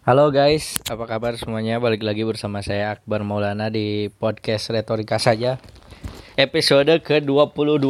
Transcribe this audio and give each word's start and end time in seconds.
Halo 0.00 0.32
guys, 0.32 0.80
apa 0.88 1.04
kabar 1.04 1.36
semuanya? 1.36 1.76
Balik 1.76 2.00
lagi 2.00 2.24
bersama 2.24 2.64
saya 2.64 2.96
Akbar 2.96 3.20
Maulana 3.20 3.68
di 3.68 4.08
podcast 4.08 4.72
Retorika 4.72 5.20
saja. 5.20 5.60
Episode 6.40 7.04
ke-22. 7.04 7.84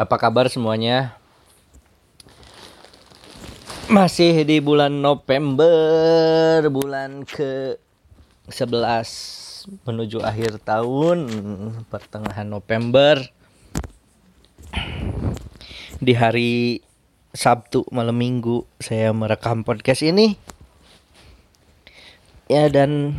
Apa 0.00 0.16
kabar 0.16 0.48
semuanya? 0.48 1.20
Masih 3.92 4.48
di 4.48 4.56
bulan 4.64 5.04
November, 5.04 6.64
bulan 6.72 7.28
ke 7.28 7.76
11 8.48 9.68
menuju 9.84 10.24
akhir 10.24 10.56
tahun, 10.64 11.28
pertengahan 11.92 12.48
November. 12.48 13.20
Di 16.00 16.16
hari 16.16 16.80
Sabtu 17.32 17.88
malam 17.88 18.20
Minggu 18.20 18.68
saya 18.76 19.08
merekam 19.16 19.64
podcast 19.64 20.04
ini. 20.04 20.36
Ya 22.44 22.68
dan 22.68 23.16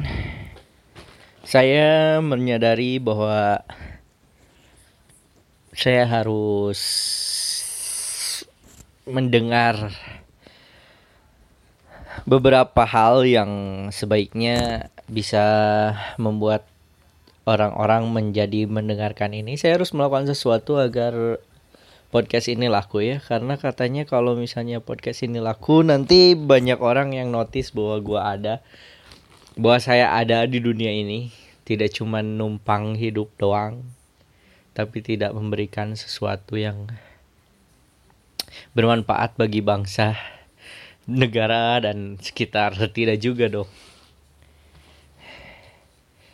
saya 1.42 2.22
menyadari 2.22 3.02
bahwa 3.02 3.66
saya 5.74 6.06
harus 6.06 6.78
mendengar 9.10 9.90
beberapa 12.30 12.86
hal 12.86 13.26
yang 13.26 13.52
sebaiknya 13.90 14.94
bisa 15.10 15.42
membuat 16.22 16.70
orang-orang 17.50 18.14
menjadi 18.14 18.70
mendengarkan 18.70 19.34
ini. 19.34 19.58
Saya 19.58 19.82
harus 19.82 19.90
melakukan 19.90 20.30
sesuatu 20.30 20.78
agar 20.78 21.42
podcast 22.14 22.46
ini 22.54 22.70
laku 22.70 23.02
ya. 23.02 23.18
Karena 23.18 23.58
katanya 23.58 24.06
kalau 24.06 24.38
misalnya 24.38 24.78
podcast 24.86 25.26
ini 25.26 25.42
laku 25.42 25.82
nanti 25.82 26.38
banyak 26.38 26.78
orang 26.78 27.18
yang 27.18 27.34
notice 27.34 27.74
bahwa 27.74 27.98
gua 28.06 28.22
ada 28.38 28.62
bahwa 29.58 29.82
saya 29.82 30.14
ada 30.14 30.46
di 30.46 30.62
dunia 30.62 30.94
ini. 30.94 31.34
Tidak 31.66 31.90
cuma 31.90 32.22
numpang 32.22 32.94
hidup 32.94 33.34
doang 33.42 33.82
tapi 34.78 35.02
tidak 35.02 35.34
memberikan 35.34 35.98
sesuatu 35.98 36.60
yang 36.60 36.92
bermanfaat 38.78 39.34
bagi 39.40 39.66
bangsa 39.66 40.14
negara 41.10 41.82
dan 41.82 42.22
sekitar. 42.22 42.78
Tidak 42.94 43.18
juga 43.18 43.50
dong 43.50 43.72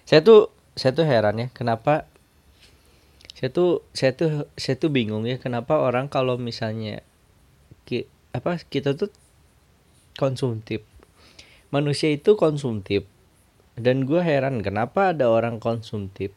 saya 0.10 0.26
tuh 0.26 0.50
saya 0.74 0.90
tuh 0.98 1.06
heran 1.06 1.38
ya 1.38 1.48
kenapa 1.54 2.09
saya 3.40 3.56
tuh 3.56 3.88
saya 3.96 4.12
tuh 4.20 4.52
saya 4.60 4.76
tuh 4.76 4.92
bingung 4.92 5.24
ya 5.24 5.40
kenapa 5.40 5.80
orang 5.80 6.12
kalau 6.12 6.36
misalnya 6.36 7.00
ki, 7.88 8.04
apa 8.36 8.60
kita 8.60 9.00
tuh 9.00 9.08
konsumtif. 10.20 10.84
Manusia 11.72 12.12
itu 12.12 12.36
konsumtif. 12.36 13.08
Dan 13.80 14.04
gue 14.04 14.20
heran 14.20 14.60
kenapa 14.60 15.16
ada 15.16 15.32
orang 15.32 15.64
konsumtif? 15.64 16.36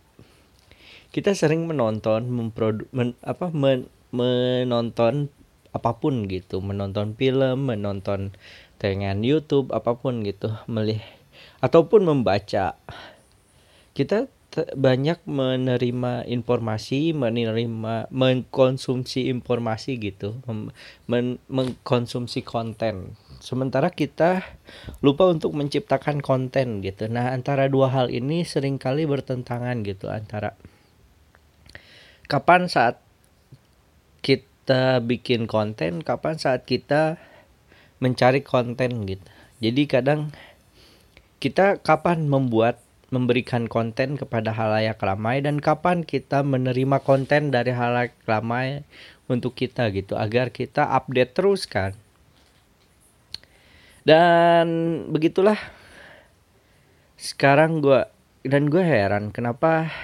Kita 1.11 1.35
sering 1.35 1.67
menonton 1.67 2.31
memprodu 2.31 2.87
men, 2.95 3.19
apa 3.27 3.51
men, 3.51 3.91
menonton 4.15 5.27
apa 5.75 5.99
pun 5.99 6.31
gitu. 6.31 6.63
Menonton 6.63 7.19
film 7.19 7.67
menonton 7.67 8.31
tayangan 8.79 9.27
YouTube 9.27 9.75
apa 9.75 9.99
pun 9.99 10.23
gitu 10.23 10.55
melihat 10.71 11.19
ataupun 11.59 12.07
membaca. 12.07 12.79
Kita 13.91 14.31
banyak 14.77 15.25
menerima 15.25 16.29
informasi, 16.29 17.17
menerima 17.17 18.13
mengkonsumsi 18.13 19.33
informasi 19.33 19.97
gitu, 19.97 20.45
men, 21.09 21.41
mengkonsumsi 21.49 22.45
konten. 22.45 23.17
Sementara 23.41 23.89
kita 23.89 24.45
lupa 25.01 25.33
untuk 25.33 25.57
menciptakan 25.57 26.21
konten 26.21 26.85
gitu. 26.85 27.09
Nah, 27.09 27.33
antara 27.33 27.67
dua 27.73 27.89
hal 27.91 28.13
ini 28.13 28.45
sering 28.45 28.77
kali 28.77 29.09
bertentangan 29.09 29.83
gitu 29.83 30.13
antara 30.13 30.55
kapan 32.29 32.69
saat 32.69 33.01
kita 34.23 35.03
bikin 35.03 35.51
konten, 35.51 36.05
kapan 36.05 36.37
saat 36.39 36.69
kita 36.69 37.19
mencari 37.99 38.45
konten 38.45 39.09
gitu. 39.09 39.27
Jadi 39.63 39.83
kadang 39.91 40.31
kita 41.43 41.83
kapan 41.83 42.31
membuat 42.31 42.79
memberikan 43.13 43.69
konten 43.69 44.17
kepada 44.17 44.57
halayak 44.57 44.97
ramai 44.97 45.45
dan 45.45 45.61
kapan 45.61 46.01
kita 46.01 46.41
menerima 46.41 47.05
konten 47.05 47.53
dari 47.53 47.71
halayak 47.77 48.17
ramai 48.25 48.89
untuk 49.29 49.53
kita 49.53 49.93
gitu 49.93 50.17
agar 50.17 50.49
kita 50.49 50.89
update 50.89 51.37
terus 51.37 51.69
kan. 51.69 51.93
Dan 54.03 54.67
begitulah. 55.13 55.61
Sekarang 57.21 57.85
gue 57.85 58.03
dan 58.43 58.67
gue 58.67 58.83
heran 58.83 59.31
kenapa 59.31 59.95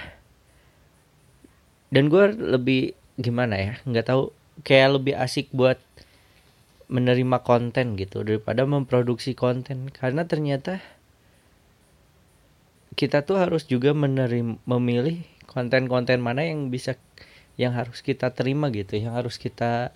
dan 1.91 2.07
gue 2.07 2.31
lebih 2.31 2.95
gimana 3.19 3.59
ya 3.59 3.73
nggak 3.83 4.07
tahu 4.07 4.31
kayak 4.63 4.95
lebih 4.95 5.19
asik 5.19 5.51
buat 5.51 5.75
menerima 6.89 7.43
konten 7.45 7.99
gitu 7.99 8.25
daripada 8.25 8.65
memproduksi 8.65 9.37
konten. 9.37 9.93
Karena 9.93 10.25
ternyata 10.25 10.81
kita 12.93 13.25
tuh 13.25 13.37
harus 13.41 13.65
juga 13.69 13.93
menerima 13.93 14.61
memilih 14.65 15.21
konten-konten 15.49 16.21
mana 16.21 16.45
yang 16.45 16.69
bisa 16.69 16.97
yang 17.59 17.75
harus 17.75 17.99
kita 17.99 18.31
terima 18.31 18.71
gitu 18.71 18.95
yang 18.95 19.17
harus 19.17 19.35
kita 19.35 19.91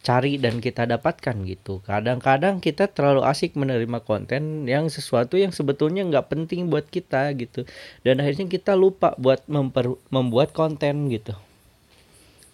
cari 0.00 0.40
dan 0.40 0.64
kita 0.64 0.88
dapatkan 0.88 1.36
gitu. 1.44 1.84
Kadang-kadang 1.84 2.58
kita 2.64 2.88
terlalu 2.88 3.24
asik 3.28 3.52
menerima 3.52 4.00
konten 4.00 4.64
yang 4.64 4.88
sesuatu 4.88 5.36
yang 5.36 5.52
sebetulnya 5.52 6.04
nggak 6.08 6.32
penting 6.32 6.72
buat 6.72 6.88
kita 6.88 7.36
gitu. 7.36 7.68
Dan 8.00 8.24
akhirnya 8.24 8.48
kita 8.48 8.72
lupa 8.72 9.12
buat 9.20 9.44
memper, 9.44 10.00
membuat 10.08 10.56
konten 10.56 11.12
gitu. 11.12 11.36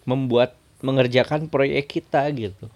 Membuat 0.03 0.59
mengerjakan 0.83 1.47
proyek 1.47 1.87
kita 1.87 2.27
gitu. 2.35 2.67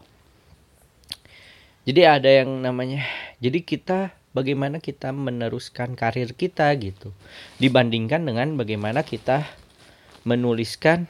Jadi 1.83 2.01
ada 2.07 2.29
yang 2.29 2.61
namanya 2.61 3.03
jadi 3.43 3.59
kita 3.59 4.13
bagaimana 4.31 4.79
kita 4.79 5.11
meneruskan 5.11 5.95
karir 5.99 6.35
kita 6.35 6.71
gitu. 6.79 7.11
Dibandingkan 7.59 8.23
dengan 8.23 8.55
bagaimana 8.55 9.03
kita 9.03 9.47
menuliskan 10.23 11.07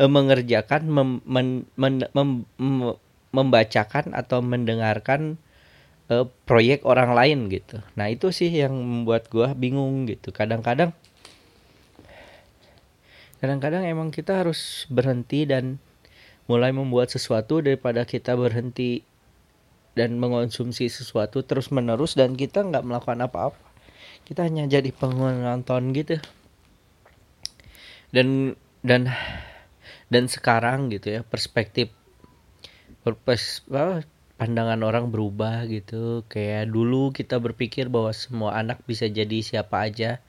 eh, 0.00 0.10
mengerjakan 0.10 0.88
mem, 0.88 1.10
men, 1.24 1.48
men, 1.74 1.94
mem, 2.14 2.30
mem, 2.56 2.96
membacakan 3.32 4.16
atau 4.16 4.40
mendengarkan 4.40 5.36
eh, 6.08 6.26
proyek 6.48 6.84
orang 6.88 7.12
lain 7.12 7.52
gitu. 7.52 7.80
Nah 7.94 8.08
itu 8.08 8.32
sih 8.32 8.48
yang 8.48 8.72
membuat 8.72 9.28
gue 9.28 9.48
bingung 9.52 10.08
gitu. 10.08 10.32
Kadang-kadang 10.32 10.96
kadang-kadang 13.38 13.86
emang 13.86 14.10
kita 14.10 14.42
harus 14.42 14.88
berhenti 14.90 15.46
dan 15.46 15.78
mulai 16.48 16.72
membuat 16.72 17.12
sesuatu 17.12 17.60
daripada 17.60 18.08
kita 18.08 18.34
berhenti 18.34 19.04
dan 19.98 20.22
mengonsumsi 20.22 20.86
sesuatu 20.86 21.42
terus 21.42 21.74
menerus 21.74 22.14
dan 22.14 22.38
kita 22.38 22.62
nggak 22.62 22.86
melakukan 22.86 23.26
apa-apa. 23.26 23.58
Kita 24.22 24.46
hanya 24.46 24.70
jadi 24.70 24.94
penonton 24.94 25.90
gitu. 25.90 26.22
Dan 28.14 28.54
dan 28.86 29.10
dan 30.06 30.30
sekarang 30.30 30.94
gitu 30.94 31.18
ya 31.18 31.20
perspektif 31.26 31.90
perpes 33.02 33.66
pandangan 34.38 34.78
orang 34.86 35.10
berubah 35.10 35.66
gitu. 35.66 36.22
Kayak 36.30 36.70
dulu 36.70 37.10
kita 37.10 37.42
berpikir 37.42 37.90
bahwa 37.90 38.14
semua 38.14 38.54
anak 38.54 38.86
bisa 38.86 39.10
jadi 39.10 39.42
siapa 39.42 39.82
aja 39.82 40.22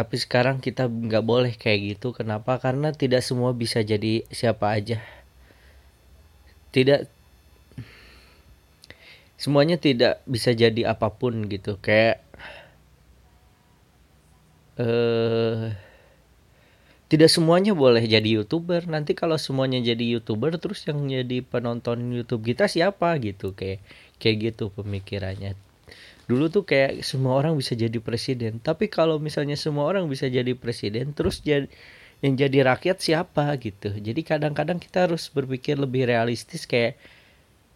tapi 0.00 0.16
sekarang 0.16 0.64
kita 0.64 0.88
nggak 0.88 1.24
boleh 1.24 1.52
kayak 1.60 1.96
gitu. 1.98 2.16
Kenapa? 2.16 2.56
Karena 2.56 2.88
tidak 2.88 3.20
semua 3.20 3.52
bisa 3.52 3.84
jadi 3.84 4.24
siapa 4.32 4.72
aja. 4.72 4.96
Tidak 6.72 7.19
semuanya 9.40 9.80
tidak 9.80 10.20
bisa 10.28 10.52
jadi 10.52 10.92
apa 10.92 11.08
pun 11.08 11.48
gitu. 11.48 11.80
Kayak 11.80 12.20
eh 14.76 15.72
tidak 17.10 17.26
semuanya 17.32 17.72
boleh 17.74 18.04
jadi 18.06 18.38
youtuber. 18.38 18.84
Nanti 18.86 19.16
kalau 19.18 19.40
semuanya 19.40 19.82
jadi 19.82 20.04
youtuber 20.14 20.54
terus 20.60 20.84
yang 20.86 21.08
jadi 21.08 21.42
penonton 21.42 22.12
YouTube 22.12 22.46
kita 22.52 22.68
siapa 22.68 23.16
gitu? 23.24 23.56
Kayak 23.56 23.80
kayak 24.20 24.36
gitu 24.52 24.70
pemikirannya. 24.76 25.56
Dulu 26.30 26.46
tuh 26.52 26.62
kayak 26.62 27.02
semua 27.02 27.34
orang 27.40 27.58
bisa 27.58 27.74
jadi 27.74 27.98
presiden. 27.98 28.62
Tapi 28.62 28.86
kalau 28.86 29.18
misalnya 29.18 29.58
semua 29.58 29.90
orang 29.90 30.06
bisa 30.06 30.30
jadi 30.30 30.54
presiden 30.54 31.10
terus 31.16 31.42
jadi 31.42 31.66
yang 32.20 32.36
jadi 32.36 32.58
rakyat 32.76 33.00
siapa 33.00 33.48
gitu? 33.58 33.90
Jadi 33.96 34.20
kadang-kadang 34.22 34.76
kita 34.78 35.08
harus 35.08 35.32
berpikir 35.32 35.80
lebih 35.80 36.06
realistis 36.06 36.68
kayak 36.68 37.00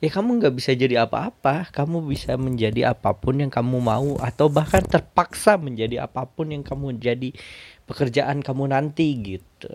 ya 0.03 0.11
kamu 0.11 0.43
nggak 0.43 0.55
bisa 0.59 0.75
jadi 0.75 1.07
apa-apa. 1.07 1.71
Kamu 1.71 2.05
bisa 2.07 2.35
menjadi 2.35 2.95
apa 2.95 3.15
pun 3.15 3.39
yang 3.39 3.53
kamu 3.53 3.79
mau 3.79 4.19
atau 4.19 4.51
bahkan 4.51 4.83
terpaksa 4.83 5.57
menjadi 5.61 6.09
apa 6.09 6.27
pun 6.27 6.51
yang 6.51 6.65
kamu 6.67 6.99
jadi 6.99 7.31
pekerjaan 7.87 8.41
kamu 8.43 8.75
nanti 8.75 9.15
gitu. 9.19 9.71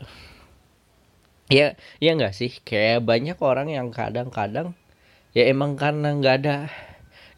Ya 1.49 1.73
ya 1.97 2.13
nggak 2.13 2.33
sih? 2.35 2.51
Kayak 2.61 3.05
banyak 3.07 3.37
orang 3.41 3.73
yang 3.73 3.89
kadang-kadang 3.89 4.77
ya 5.33 5.45
emang 5.49 5.77
karena 5.77 6.13
nggak 6.17 6.35
ada 6.45 6.55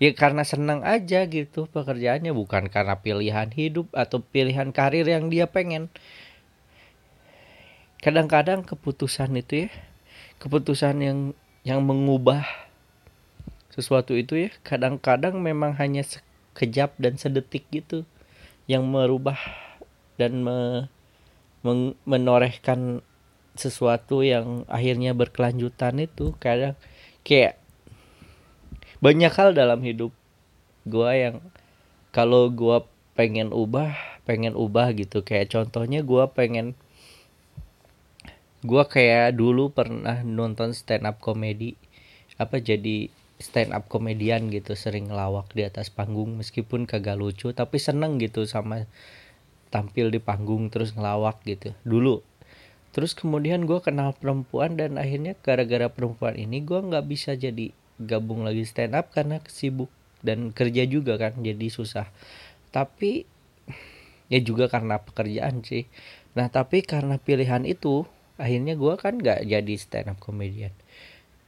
ya 0.01 0.11
karena 0.17 0.43
senang 0.43 0.81
aja 0.83 1.27
gitu 1.29 1.69
pekerjaannya. 1.71 2.33
Bukan 2.35 2.67
karena 2.67 2.99
pilihan 2.99 3.49
hidup 3.53 3.87
atau 3.95 4.19
pilihan 4.19 4.73
karir 4.75 5.07
yang 5.07 5.31
dia 5.31 5.47
pengen. 5.47 5.87
Kadang-kadang 8.01 8.65
keputusan 8.65 9.37
itu 9.37 9.67
ya 9.67 9.71
keputusan 10.41 10.97
yang 11.05 11.19
yang 11.61 11.85
mengubah 11.85 12.41
sesuatu 13.81 14.13
itu 14.13 14.47
ya 14.47 14.49
kadang-kadang 14.61 15.41
memang 15.41 15.73
hanya 15.81 16.05
sekejap 16.05 16.93
dan 17.01 17.17
sedetik 17.17 17.65
gitu 17.73 18.05
yang 18.69 18.85
merubah 18.85 19.37
dan 20.21 20.45
me, 20.45 20.87
men, 21.65 21.97
menorehkan 22.05 23.01
sesuatu 23.57 24.21
yang 24.21 24.63
akhirnya 24.69 25.11
berkelanjutan 25.11 26.05
itu 26.05 26.37
kadang 26.37 26.77
kayak 27.25 27.59
banyak 29.01 29.33
hal 29.33 29.57
dalam 29.57 29.81
hidup 29.81 30.13
gua 30.85 31.17
yang 31.17 31.41
kalau 32.13 32.47
gua 32.53 32.85
pengen 33.17 33.49
ubah 33.51 34.11
pengen 34.23 34.53
ubah 34.55 34.93
gitu. 34.95 35.25
Kayak 35.25 35.51
contohnya 35.53 36.05
gua 36.05 36.29
pengen 36.31 36.77
gua 38.61 38.85
kayak 38.85 39.35
dulu 39.35 39.73
pernah 39.73 40.21
nonton 40.21 40.71
stand 40.71 41.09
up 41.09 41.17
komedi. 41.19 41.75
Apa 42.37 42.61
jadi 42.61 43.09
stand 43.41 43.73
up 43.73 43.89
komedian 43.89 44.47
gitu 44.53 44.77
sering 44.77 45.09
ngelawak 45.09 45.49
di 45.51 45.65
atas 45.65 45.89
panggung 45.89 46.37
meskipun 46.39 46.85
kagak 46.85 47.17
lucu 47.17 47.51
tapi 47.51 47.81
seneng 47.81 48.21
gitu 48.21 48.45
sama 48.45 48.85
tampil 49.73 50.13
di 50.13 50.21
panggung 50.21 50.69
terus 50.69 50.93
ngelawak 50.93 51.41
gitu. 51.43 51.73
Dulu. 51.81 52.21
Terus 52.91 53.15
kemudian 53.15 53.65
gue 53.65 53.79
kenal 53.79 54.13
perempuan 54.13 54.75
dan 54.75 54.99
akhirnya 54.99 55.33
gara-gara 55.39 55.87
perempuan 55.87 56.35
ini 56.35 56.61
gue 56.61 56.79
nggak 56.79 57.05
bisa 57.07 57.33
jadi 57.39 57.71
gabung 57.97 58.43
lagi 58.43 58.67
stand 58.67 58.93
up 58.93 59.09
karena 59.15 59.39
sibuk 59.47 59.89
dan 60.21 60.51
kerja 60.51 60.85
juga 60.85 61.15
kan 61.17 61.39
jadi 61.39 61.67
susah. 61.71 62.11
Tapi 62.69 63.25
ya 64.27 64.39
juga 64.43 64.67
karena 64.67 64.99
pekerjaan 64.99 65.63
sih. 65.63 65.87
Nah 66.35 66.51
tapi 66.51 66.83
karena 66.83 67.15
pilihan 67.15 67.63
itu 67.63 68.03
akhirnya 68.35 68.75
gue 68.75 68.93
kan 68.99 69.17
nggak 69.17 69.47
jadi 69.47 69.73
stand 69.79 70.11
up 70.11 70.17
comedian 70.19 70.75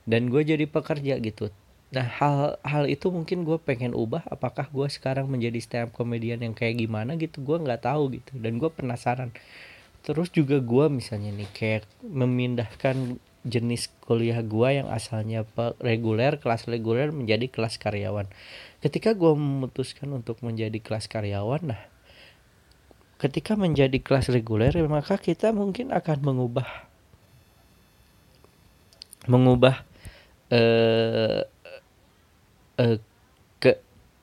dan 0.04 0.28
gue 0.28 0.42
jadi 0.44 0.68
pekerja 0.68 1.18
gitu 1.20 1.50
nah 1.94 2.08
hal 2.20 2.58
hal 2.66 2.90
itu 2.90 3.14
mungkin 3.14 3.46
gue 3.46 3.62
pengen 3.62 3.94
ubah 3.94 4.26
apakah 4.28 4.66
gue 4.74 4.88
sekarang 4.90 5.30
menjadi 5.30 5.60
stand 5.62 5.84
up 5.88 5.90
comedian 5.94 6.42
yang 6.42 6.58
kayak 6.58 6.82
gimana 6.82 7.14
gitu? 7.16 7.46
Gue 7.46 7.62
nggak 7.62 7.86
tahu 7.86 8.18
gitu 8.18 8.34
dan 8.42 8.58
gue 8.58 8.70
penasaran. 8.74 9.30
Terus 10.04 10.34
juga 10.34 10.58
gue 10.60 10.86
misalnya 10.90 11.32
nih 11.32 11.50
kayak 11.54 11.84
memindahkan 12.04 13.22
jenis 13.46 13.92
kuliah 14.04 14.40
gue 14.42 14.70
yang 14.84 14.88
asalnya 14.90 15.46
reguler 15.80 16.42
kelas 16.42 16.66
reguler 16.66 17.14
menjadi 17.14 17.48
kelas 17.48 17.78
karyawan. 17.78 18.28
Ketika 18.82 19.14
gue 19.14 19.32
memutuskan 19.38 20.10
untuk 20.12 20.42
menjadi 20.42 20.82
kelas 20.82 21.06
karyawan 21.08 21.62
nah 21.64 21.82
ketika 23.24 23.56
menjadi 23.56 24.04
kelas 24.04 24.28
reguler 24.28 24.76
maka 24.92 25.16
kita 25.16 25.56
mungkin 25.56 25.96
akan 25.96 26.18
mengubah 26.20 26.68
mengubah 29.32 29.88
eh, 30.52 31.48
eh, 32.78 33.00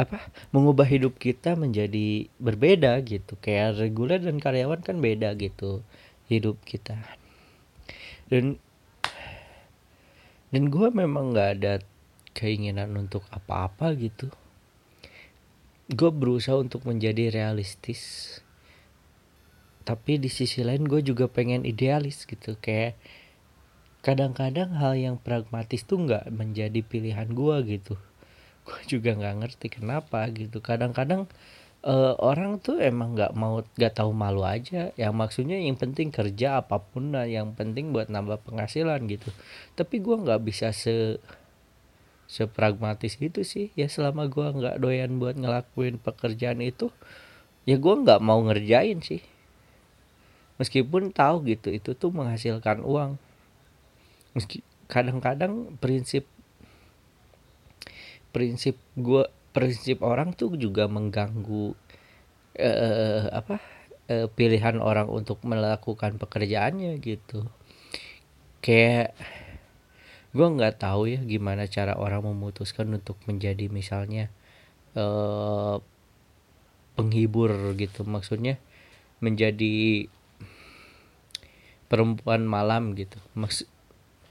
apa 0.01 0.33
mengubah 0.49 0.89
hidup 0.89 1.21
kita 1.21 1.53
menjadi 1.61 2.33
berbeda 2.41 2.97
gitu. 3.05 3.37
Kayak 3.37 3.85
reguler 3.85 4.17
dan 4.17 4.41
karyawan 4.41 4.81
kan 4.81 4.97
beda 4.97 5.37
gitu 5.37 5.85
hidup 6.33 6.57
kita. 6.65 6.97
Dan 8.33 8.57
dan 10.49 10.73
gue 10.73 10.89
memang 10.89 11.37
nggak 11.37 11.51
ada 11.61 11.75
keinginan 12.33 12.97
untuk 12.97 13.29
apa-apa 13.29 13.93
gitu. 14.01 14.33
Gue 15.93 16.09
berusaha 16.09 16.57
untuk 16.57 16.89
menjadi 16.89 17.29
realistis. 17.29 18.41
Tapi 19.85 20.17
di 20.17 20.33
sisi 20.33 20.65
lain 20.65 20.89
gue 20.89 21.05
juga 21.05 21.29
pengen 21.29 21.69
idealis 21.69 22.25
gitu. 22.25 22.57
Kayak 22.57 22.97
kadang-kadang 24.01 24.81
hal 24.81 24.97
yang 24.97 25.17
pragmatis 25.21 25.85
tuh 25.85 26.09
nggak 26.09 26.33
menjadi 26.33 26.81
pilihan 26.81 27.29
gue 27.37 27.57
gitu 27.69 28.01
gue 28.71 28.83
juga 28.87 29.19
nggak 29.19 29.37
ngerti 29.43 29.67
kenapa 29.83 30.31
gitu. 30.31 30.63
Kadang-kadang 30.63 31.27
uh, 31.83 32.15
orang 32.23 32.63
tuh 32.63 32.79
emang 32.79 33.19
nggak 33.19 33.35
mau 33.35 33.67
nggak 33.67 33.95
tahu 33.99 34.15
malu 34.15 34.47
aja. 34.47 34.95
Yang 34.95 35.15
maksudnya 35.19 35.59
yang 35.59 35.75
penting 35.75 36.15
kerja 36.15 36.63
apa 36.63 36.79
pun 36.79 37.11
lah 37.11 37.27
yang 37.27 37.59
penting 37.59 37.91
buat 37.91 38.07
nambah 38.07 38.47
penghasilan 38.47 39.11
gitu. 39.11 39.35
Tapi 39.75 39.99
gue 39.99 40.15
nggak 40.15 40.41
bisa 40.47 40.71
se 40.71 41.19
sepragmatis 42.31 43.19
itu 43.19 43.43
sih. 43.43 43.75
Ya 43.75 43.91
selama 43.91 44.31
gue 44.31 44.47
nggak 44.47 44.79
doyan 44.79 45.19
buat 45.19 45.35
ngelakuin 45.35 45.99
pekerjaan 45.99 46.63
itu 46.63 46.95
ya 47.67 47.75
gue 47.75 47.95
nggak 48.07 48.23
mau 48.23 48.39
ngerjain 48.47 49.03
sih. 49.03 49.23
Meskipun 50.63 51.11
tahu 51.11 51.43
gitu 51.49 51.75
itu 51.75 51.99
tuh 51.99 52.15
menghasilkan 52.15 52.87
uang. 52.87 53.19
Meski 54.37 54.63
kadang-kadang 54.87 55.75
prinsip 55.83 56.29
prinsip 58.31 58.79
gue 58.95 59.27
prinsip 59.51 60.03
orang 60.07 60.35
tuh 60.35 60.55
juga 60.55 60.87
mengganggu 60.87 61.75
eh, 62.55 63.27
apa 63.31 63.59
eh, 64.11 64.27
pilihan 64.31 64.79
orang 64.83 65.11
untuk 65.11 65.43
melakukan 65.47 66.19
pekerjaannya 66.19 66.99
gitu. 67.03 67.47
Kayak 68.63 69.17
gue 70.31 70.47
nggak 70.47 70.79
tahu 70.79 71.11
ya 71.11 71.19
gimana 71.27 71.67
cara 71.67 71.99
orang 71.99 72.23
memutuskan 72.23 72.95
untuk 72.95 73.19
menjadi 73.27 73.67
misalnya 73.67 74.31
eh, 74.95 75.77
penghibur 76.95 77.75
gitu. 77.75 78.07
Maksudnya 78.07 78.59
menjadi 79.19 80.07
perempuan 81.91 82.47
malam 82.47 82.95
gitu. 82.95 83.19
Maksud 83.35 83.67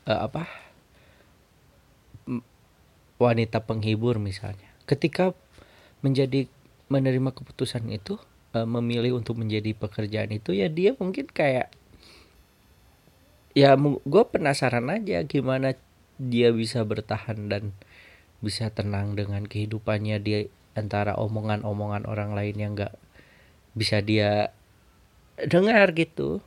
eh, 0.08 0.20
apa 0.20 0.69
wanita 3.20 3.68
penghibur 3.68 4.18
misalnya. 4.18 4.72
Ketika 4.88 5.36
menjadi 6.00 6.48
menerima 6.88 7.36
keputusan 7.36 7.86
itu 7.92 8.18
uh, 8.56 8.66
memilih 8.66 9.20
untuk 9.20 9.38
menjadi 9.38 9.76
pekerjaan 9.76 10.32
itu 10.34 10.56
ya 10.56 10.72
dia 10.72 10.96
mungkin 10.98 11.30
kayak 11.30 11.70
ya 13.54 13.76
gue 13.78 14.24
penasaran 14.32 14.88
aja 14.90 15.22
gimana 15.28 15.76
dia 16.18 16.50
bisa 16.56 16.82
bertahan 16.88 17.52
dan 17.52 17.76
bisa 18.40 18.72
tenang 18.72 19.20
dengan 19.20 19.44
kehidupannya 19.44 20.18
dia 20.24 20.48
antara 20.80 21.20
omongan-omongan 21.20 22.08
orang 22.08 22.32
lain 22.32 22.56
yang 22.56 22.72
gak 22.80 22.96
bisa 23.76 24.00
dia 24.00 24.56
dengar 25.36 25.92
gitu. 25.92 26.40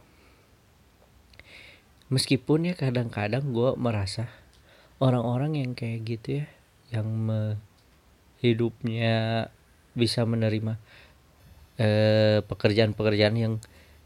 Meskipun 2.08 2.72
ya 2.72 2.74
kadang-kadang 2.76 3.52
gue 3.52 3.76
merasa 3.76 4.28
orang-orang 5.00 5.60
yang 5.60 5.72
kayak 5.72 6.00
gitu 6.04 6.28
ya 6.44 6.46
yang 6.92 7.08
me, 7.08 7.56
hidupnya 8.44 9.48
bisa 9.96 10.28
menerima 10.28 10.76
eh, 11.80 12.44
pekerjaan-pekerjaan 12.44 13.36
yang 13.36 13.54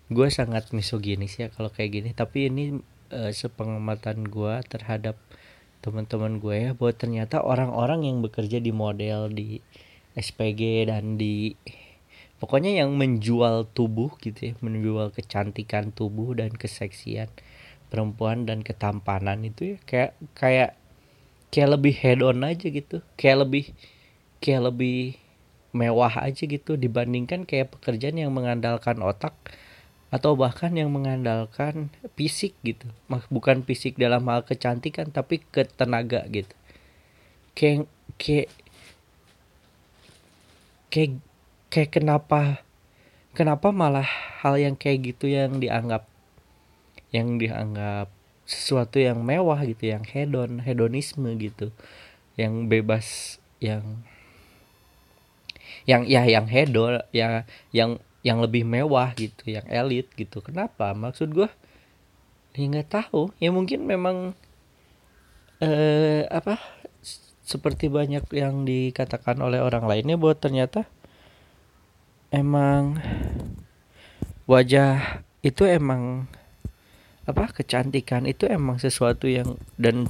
gue 0.06 0.28
sangat 0.30 0.70
misoginis 0.70 1.36
ya 1.36 1.50
kalau 1.50 1.68
kayak 1.74 1.90
gini. 2.00 2.10
Tapi 2.14 2.48
ini 2.48 2.64
eh, 3.10 3.32
sepengamatan 3.34 4.26
gue 4.30 4.54
terhadap 4.70 5.18
teman-teman 5.84 6.42
gue 6.42 6.56
ya 6.56 6.70
bahwa 6.74 6.92
ternyata 6.94 7.42
orang-orang 7.42 8.10
yang 8.10 8.18
bekerja 8.18 8.58
di 8.58 8.74
model 8.74 9.30
di 9.30 9.62
SPG 10.16 10.90
dan 10.90 11.14
di 11.14 11.54
pokoknya 12.42 12.82
yang 12.84 12.96
menjual 12.96 13.68
tubuh 13.70 14.16
gitu 14.18 14.52
ya 14.52 14.54
menjual 14.58 15.12
kecantikan 15.12 15.92
tubuh 15.92 16.36
dan 16.36 16.52
keseksian 16.52 17.30
perempuan 17.86 18.44
dan 18.44 18.66
ketampanan 18.66 19.46
itu 19.46 19.76
ya 19.76 19.78
kayak 19.86 20.12
kayak 20.34 20.70
kayak 21.56 21.80
lebih 21.80 21.96
head 21.96 22.20
on 22.20 22.44
aja 22.44 22.68
gitu. 22.68 23.00
Kayak 23.16 23.48
lebih 23.48 23.72
kayak 24.44 24.68
lebih 24.68 25.16
mewah 25.72 26.12
aja 26.20 26.44
gitu 26.44 26.76
dibandingkan 26.76 27.48
kayak 27.48 27.72
pekerjaan 27.72 28.20
yang 28.20 28.28
mengandalkan 28.36 29.00
otak 29.00 29.32
atau 30.12 30.36
bahkan 30.36 30.76
yang 30.76 30.92
mengandalkan 30.92 31.88
fisik 32.12 32.52
gitu. 32.60 32.84
Bukan 33.32 33.64
fisik 33.64 33.96
dalam 33.96 34.28
hal 34.28 34.44
kecantikan 34.44 35.08
tapi 35.08 35.40
ke 35.40 35.64
tenaga 35.64 36.28
gitu. 36.28 36.52
Kayak 37.56 37.88
kayak 38.20 38.52
kayak 40.92 41.16
kayak 41.72 41.88
kenapa 41.88 42.60
kenapa 43.32 43.72
malah 43.72 44.04
hal 44.44 44.60
yang 44.60 44.76
kayak 44.76 45.16
gitu 45.16 45.32
yang 45.32 45.56
dianggap 45.56 46.04
yang 47.16 47.40
dianggap 47.40 48.12
sesuatu 48.46 49.02
yang 49.02 49.20
mewah 49.26 49.58
gitu 49.66 49.90
yang 49.90 50.06
hedon 50.06 50.62
hedonisme 50.62 51.26
gitu 51.36 51.74
yang 52.38 52.70
bebas 52.70 53.36
yang 53.58 54.06
yang 55.86 56.06
ya 56.06 56.22
yang 56.26 56.46
hedon 56.46 57.02
ya 57.10 57.42
yang 57.74 57.98
yang 58.26 58.42
lebih 58.42 58.66
mewah 58.66 59.14
gitu 59.14 59.54
yang 59.54 59.62
elit 59.70 60.10
gitu. 60.18 60.42
Kenapa? 60.42 60.90
Maksud 60.90 61.30
gue 61.30 61.46
ya 62.58 62.64
nggak 62.66 62.90
tahu. 62.90 63.30
Ya 63.38 63.54
mungkin 63.54 63.86
memang 63.86 64.34
eh 65.62 66.26
apa 66.26 66.58
seperti 67.46 67.86
banyak 67.86 68.26
yang 68.34 68.66
dikatakan 68.66 69.38
oleh 69.38 69.62
orang 69.62 69.86
lainnya 69.86 70.18
bahwa 70.18 70.34
ternyata 70.34 70.90
emang 72.34 72.98
wajah 74.50 75.22
itu 75.46 75.62
emang 75.62 76.26
apa 77.26 77.50
kecantikan 77.50 78.22
itu 78.30 78.46
emang 78.46 78.78
sesuatu 78.78 79.26
yang 79.26 79.58
dan 79.74 80.06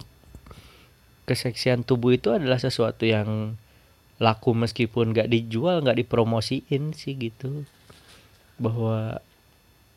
keseksian 1.25 1.83
tubuh 1.83 2.15
itu 2.15 2.31
adalah 2.31 2.61
sesuatu 2.61 3.09
yang 3.09 3.57
laku 4.21 4.53
meskipun 4.53 5.17
nggak 5.17 5.33
dijual 5.33 5.81
nggak 5.81 6.05
dipromosiin 6.05 6.93
sih 6.93 7.17
gitu. 7.17 7.65
Bahwa 8.61 9.25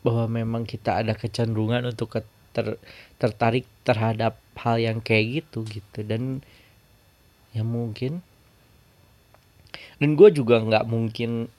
bahwa 0.00 0.24
memang 0.32 0.64
kita 0.64 1.04
ada 1.04 1.12
kecenderungan 1.12 1.92
untuk 1.92 2.24
ter, 2.56 2.80
tertarik 3.20 3.68
terhadap 3.84 4.40
hal 4.56 4.80
yang 4.80 5.04
kayak 5.04 5.44
gitu 5.44 5.68
gitu. 5.68 6.00
Dan 6.00 6.40
ya 7.52 7.60
mungkin 7.60 8.24
dan 10.00 10.16
gue 10.16 10.28
juga 10.32 10.64
nggak 10.64 10.88
mungkin 10.88 11.52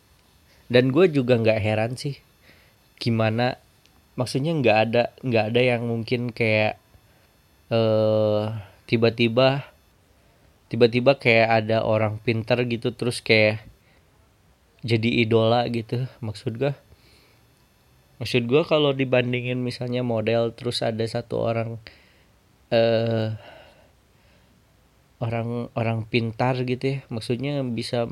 dan 0.74 0.90
gue 0.90 1.06
juga 1.14 1.38
nggak 1.38 1.62
heran 1.62 1.94
sih 1.94 2.18
gimana 2.98 3.62
maksudnya 4.20 4.52
nggak 4.56 4.78
ada 4.78 5.04
nggak 5.24 5.46
ada 5.54 5.62
yang 5.62 5.82
mungkin 5.88 6.36
kayak 6.36 6.76
eh 7.72 8.44
tiba-tiba 8.86 9.64
tiba-tiba 10.68 11.16
kayak 11.16 11.64
ada 11.64 11.84
orang 11.84 12.20
pinter 12.20 12.64
gitu 12.68 12.92
terus 12.92 13.24
kayak 13.24 13.64
jadi 14.84 15.24
idola 15.24 15.64
gitu 15.72 16.08
maksud 16.20 16.60
gue 16.60 16.74
maksud 18.20 18.44
gue 18.46 18.62
kalau 18.68 18.92
dibandingin 18.92 19.60
misalnya 19.64 20.04
model 20.04 20.52
terus 20.54 20.84
ada 20.84 21.02
satu 21.08 21.40
orang 21.40 21.80
eh 22.72 23.36
orang 25.22 25.70
orang 25.78 26.04
pintar 26.10 26.58
gitu 26.66 26.98
ya 26.98 27.00
maksudnya 27.14 27.62
bisa 27.62 28.10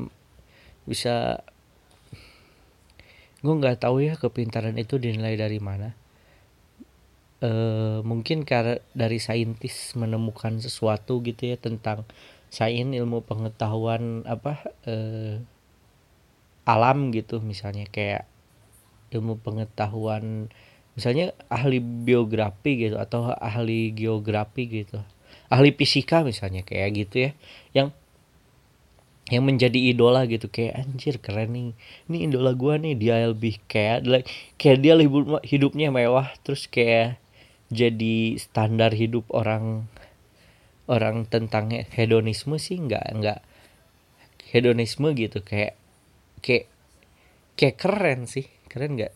bisa 0.85 1.41
gue 3.39 3.53
nggak 3.55 3.79
tahu 3.87 4.03
ya 4.03 4.19
kepintaran 4.19 4.75
itu 4.75 4.99
dinilai 4.99 5.39
dari 5.39 5.59
mana. 5.63 5.95
Eh 7.39 8.03
mungkin 8.03 8.43
karena 8.43 8.83
dari 8.91 9.19
saintis 9.23 9.95
menemukan 9.95 10.59
sesuatu 10.59 11.23
gitu 11.23 11.55
ya 11.55 11.55
tentang 11.55 12.03
sains 12.51 12.91
ilmu 12.91 13.23
pengetahuan 13.23 14.27
apa 14.27 14.59
eh, 14.83 15.39
alam 16.67 17.15
gitu. 17.15 17.39
Misalnya 17.39 17.87
kayak 17.87 18.27
ilmu 19.15 19.39
pengetahuan 19.41 20.51
misalnya 20.99 21.31
ahli 21.47 21.79
biografi 21.79 22.75
gitu 22.89 22.99
atau 22.99 23.31
ahli 23.31 23.95
geografi 23.95 24.67
gitu. 24.67 24.99
Ahli 25.47 25.71
fisika 25.73 26.27
misalnya 26.27 26.67
kayak 26.67 26.89
gitu 27.07 27.15
ya. 27.29 27.31
Yang 27.71 27.98
yang 29.29 29.45
menjadi 29.45 29.77
idola 29.93 30.25
gitu. 30.25 30.49
Kayak 30.49 30.85
anjir 30.85 31.15
keren 31.21 31.53
nih. 31.53 31.71
Ini 32.09 32.17
idola 32.29 32.51
gua 32.57 32.75
nih 32.81 32.97
dia 32.97 33.25
lebih 33.29 33.61
kayak 33.69 34.05
like, 34.05 34.27
kayak 34.57 34.81
dia 34.81 34.93
hidup 34.97 35.41
hidupnya 35.45 35.93
mewah 35.93 36.33
terus 36.41 36.65
kayak 36.65 37.21
jadi 37.69 38.35
standar 38.41 38.91
hidup 38.97 39.29
orang 39.29 39.85
orang 40.89 41.29
tentang 41.29 41.69
hedonisme 41.93 42.57
sih 42.57 42.81
nggak 42.81 43.05
nggak 43.21 43.39
hedonisme 44.49 45.13
gitu. 45.13 45.45
Kayak 45.45 45.77
kayak 46.41 46.65
kayak 47.53 47.77
keren 47.77 48.25
sih. 48.25 48.49
Keren 48.65 48.97
nggak. 48.97 49.13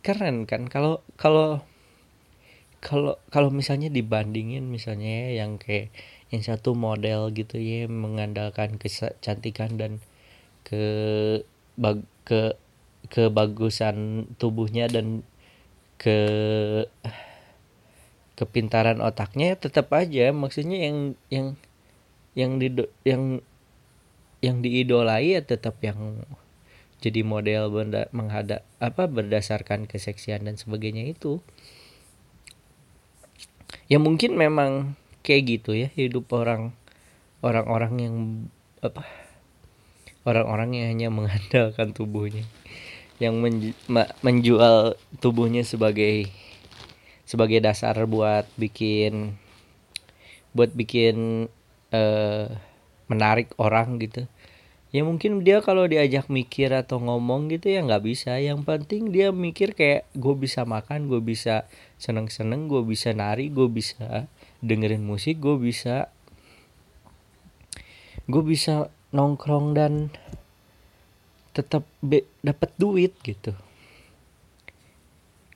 Keren 0.00 0.46
kan? 0.46 0.70
Kalau 0.70 1.02
kalau 1.18 1.66
kalau 2.80 3.20
kalau 3.28 3.52
misalnya 3.52 3.92
dibandingin 3.92 4.64
misalnya 4.72 5.28
ya, 5.28 5.44
yang 5.44 5.60
kayak 5.60 5.92
yang 6.30 6.42
satu 6.46 6.78
model 6.78 7.34
gitu 7.34 7.58
ya 7.58 7.90
mengandalkan 7.90 8.78
kecantikan 8.78 9.74
dan 9.74 9.92
ke 10.62 10.82
bag, 11.74 12.06
ke 12.22 12.54
kebagusan 13.10 14.30
tubuhnya 14.38 14.86
dan 14.86 15.26
ke 15.98 16.18
kepintaran 18.38 19.02
otaknya 19.02 19.58
tetap 19.58 19.90
aja. 19.92 20.30
Maksudnya 20.30 20.78
yang 20.86 20.98
yang 21.28 21.46
yang 22.38 22.52
di 22.62 22.68
yang 23.02 23.42
yang 24.40 24.64
diidolai 24.64 25.36
ya 25.36 25.40
tetap 25.44 25.76
yang 25.84 26.24
jadi 27.00 27.24
model 27.24 27.72
benda, 27.72 28.12
menghadap 28.12 28.64
apa 28.76 29.08
berdasarkan 29.08 29.88
keseksian 29.88 30.44
dan 30.44 30.60
sebagainya 30.60 31.08
itu. 31.08 31.40
Ya 33.88 33.96
mungkin 33.96 34.36
memang 34.36 35.00
kayak 35.20 35.42
gitu 35.58 35.76
ya 35.76 35.88
hidup 35.92 36.28
orang 36.32 36.72
orang-orang 37.40 37.92
yang 38.00 38.16
apa 38.80 39.04
orang-orang 40.24 40.76
yang 40.76 40.86
hanya 40.96 41.08
mengandalkan 41.12 41.92
tubuhnya 41.96 42.44
yang 43.20 43.36
menj 43.36 43.76
menjual 44.24 44.96
tubuhnya 45.20 45.60
sebagai 45.60 46.32
sebagai 47.28 47.60
dasar 47.60 47.94
buat 48.08 48.48
bikin 48.56 49.36
buat 50.56 50.72
bikin 50.72 51.46
uh, 51.94 52.46
menarik 53.06 53.54
orang 53.60 54.00
gitu. 54.02 54.26
Ya 54.90 55.06
mungkin 55.06 55.46
dia 55.46 55.62
kalau 55.62 55.86
diajak 55.86 56.26
mikir 56.26 56.74
atau 56.74 56.98
ngomong 56.98 57.46
gitu 57.54 57.70
ya 57.70 57.86
nggak 57.86 58.02
bisa. 58.02 58.34
Yang 58.42 58.66
penting 58.66 59.14
dia 59.14 59.30
mikir 59.30 59.78
kayak 59.78 60.10
gue 60.18 60.34
bisa 60.34 60.66
makan 60.66 61.06
gue 61.06 61.22
bisa 61.22 61.70
seneng 62.00 62.26
seneng 62.26 62.66
gue 62.66 62.82
bisa 62.82 63.14
nari 63.14 63.46
gue 63.52 63.68
bisa 63.70 64.26
dengerin 64.60 65.04
musik 65.04 65.40
gue 65.40 65.56
bisa 65.56 66.12
gue 68.30 68.42
bisa 68.44 68.92
nongkrong 69.10 69.74
dan 69.74 70.12
tetap 71.50 71.82
dapat 72.40 72.70
duit 72.78 73.12
gitu. 73.26 73.56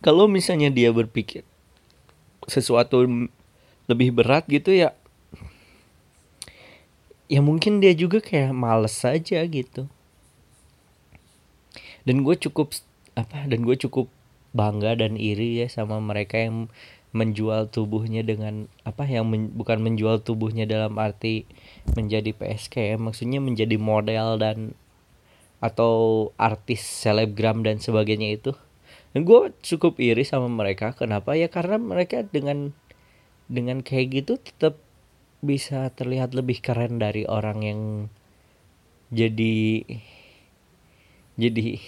Kalau 0.03 0.27
misalnya 0.27 0.69
dia 0.69 0.91
berpikir 0.91 1.47
sesuatu 2.45 3.09
lebih 3.89 4.13
berat 4.13 4.45
gitu 4.51 4.69
ya 4.75 4.93
ya 7.25 7.41
mungkin 7.41 7.81
dia 7.81 7.97
juga 7.97 8.21
kayak 8.21 8.53
males 8.53 8.93
saja 8.93 9.41
gitu. 9.49 9.89
Dan 12.05 12.21
gue 12.21 12.37
cukup 12.37 12.77
apa 13.17 13.49
dan 13.49 13.65
gue 13.65 13.77
cukup 13.81 14.13
bangga 14.53 14.99
dan 15.01 15.17
iri 15.17 15.65
ya 15.65 15.67
sama 15.73 15.99
mereka 16.05 16.37
yang 16.37 16.69
menjual 17.15 17.71
tubuhnya 17.71 18.27
dengan 18.27 18.67
apa 18.83 19.07
yang 19.07 19.31
men, 19.31 19.55
bukan 19.55 19.79
menjual 19.79 20.27
tubuhnya 20.27 20.67
dalam 20.67 20.99
arti 20.99 21.47
menjadi 21.95 22.35
PSK 22.35 22.75
ya 22.75 22.97
maksudnya 22.99 23.39
menjadi 23.39 23.79
model 23.79 24.43
dan 24.43 24.75
atau 25.63 26.29
artis 26.37 26.85
selebgram 26.85 27.65
dan 27.65 27.81
sebagainya 27.81 28.37
itu. 28.37 28.53
Gue 29.15 29.55
cukup 29.63 30.03
iri 30.03 30.27
sama 30.27 30.51
mereka. 30.51 30.93
Kenapa? 30.93 31.39
Ya 31.39 31.47
karena 31.47 31.79
mereka 31.79 32.27
dengan 32.27 32.75
dengan 33.47 33.81
kayak 33.81 34.07
gitu 34.11 34.43
tetap 34.43 34.77
bisa 35.39 35.89
terlihat 35.95 36.35
lebih 36.35 36.59
keren 36.59 36.99
dari 36.99 37.25
orang 37.29 37.63
yang 37.63 37.81
jadi 39.15 39.87
jadi 41.39 41.79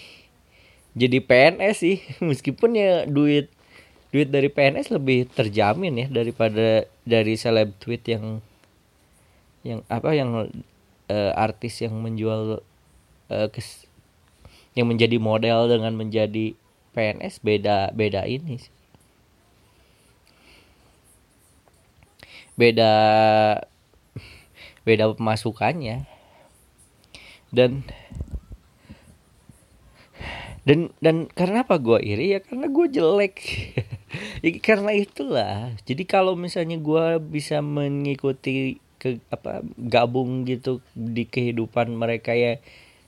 jadi 0.97 1.17
PNS 1.21 1.77
sih. 1.77 1.99
Meskipun 2.31 2.79
ya 2.79 3.03
duit 3.05 3.53
duit 4.17 4.33
dari 4.33 4.49
PNS 4.49 4.89
lebih 4.89 5.29
terjamin 5.29 5.93
ya 5.93 6.07
daripada 6.09 6.89
dari 7.05 7.37
seleb 7.37 7.77
tweet 7.77 8.01
yang 8.09 8.41
yang 9.61 9.85
apa 9.85 10.17
yang 10.17 10.49
uh, 11.13 11.31
artis 11.37 11.85
yang 11.85 11.93
menjual 12.01 12.65
uh, 13.29 13.47
kes, 13.53 13.85
yang 14.73 14.89
menjadi 14.89 15.21
model 15.21 15.69
dengan 15.69 15.93
menjadi 15.93 16.57
PNS 16.97 17.45
beda 17.45 17.93
beda 17.93 18.25
ini 18.25 18.57
sih. 18.57 18.73
beda 22.57 22.91
beda 24.83 25.13
pemasukannya. 25.13 26.09
Dan 27.53 27.85
dan 30.67 30.91
dan 30.99 31.31
karena 31.31 31.63
apa 31.63 31.79
gue 31.79 32.01
iri? 32.03 32.35
Ya 32.35 32.39
karena 32.43 32.67
gue 32.67 32.85
jelek 32.91 33.37
ya, 34.43 34.49
karena 34.63 34.91
itulah. 34.95 35.73
Jadi 35.83 36.03
kalau 36.07 36.33
misalnya 36.37 36.79
gue 36.79 37.19
bisa 37.21 37.59
mengikuti 37.59 38.79
ke 38.97 39.21
apa 39.29 39.61
gabung 39.77 40.41
gitu 40.49 40.81
di 40.97 41.29
kehidupan 41.29 41.93
mereka 41.93 42.33
ya 42.33 42.57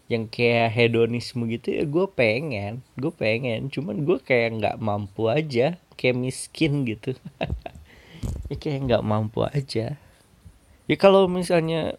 yang 0.05 0.29
kayak 0.29 0.73
hedonisme 0.73 1.49
gitu 1.49 1.73
ya 1.73 1.85
gue 1.85 2.05
pengen 2.09 2.81
gue 2.97 3.13
pengen. 3.13 3.69
Cuman 3.73 4.05
gue 4.05 4.17
kayak 4.21 4.59
nggak 4.61 4.77
mampu 4.81 5.29
aja 5.29 5.77
kayak 5.95 6.17
miskin 6.17 6.85
gitu. 6.87 7.15
Ya 8.49 8.57
kayak 8.57 8.89
nggak 8.89 9.05
mampu 9.05 9.45
aja. 9.45 9.95
Ya 10.89 10.95
kalau 10.97 11.29
misalnya 11.29 11.95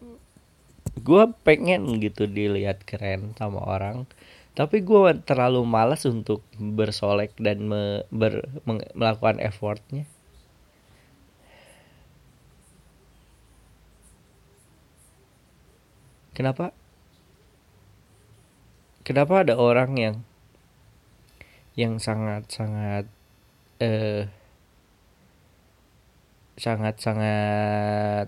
gue 0.99 1.23
pengen 1.47 1.97
gitu 2.03 2.27
dilihat 2.27 2.83
keren 2.83 3.33
sama 3.39 3.63
orang 3.63 4.05
tapi 4.51 4.83
gue 4.83 5.23
terlalu 5.23 5.63
malas 5.63 6.03
untuk 6.03 6.43
bersolek 6.59 7.31
dan 7.39 7.65
me, 7.71 8.03
ber, 8.11 8.51
meng, 8.67 8.83
melakukan 8.93 9.39
effortnya. 9.39 10.03
Kenapa? 16.35 16.75
Kenapa 19.07 19.43
ada 19.43 19.55
orang 19.59 19.91
yang 19.97 20.15
yang 21.79 21.97
sangat 22.03 22.47
sangat 22.51 23.05
eh 23.79 24.27
sangat 26.59 26.95
sangat 26.99 28.27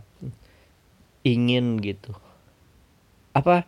ingin 1.23 1.79
gitu? 1.79 2.15
Apa 3.35 3.67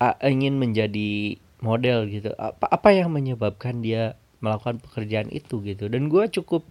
a, 0.00 0.16
ingin 0.24 0.56
menjadi 0.56 1.36
model 1.60 2.08
gitu. 2.08 2.32
Apa 2.40 2.66
apa 2.72 2.88
yang 2.96 3.12
menyebabkan 3.12 3.84
dia 3.84 4.16
melakukan 4.40 4.80
pekerjaan 4.80 5.28
itu 5.28 5.60
gitu? 5.62 5.86
Dan 5.92 6.08
gue 6.08 6.24
cukup 6.32 6.64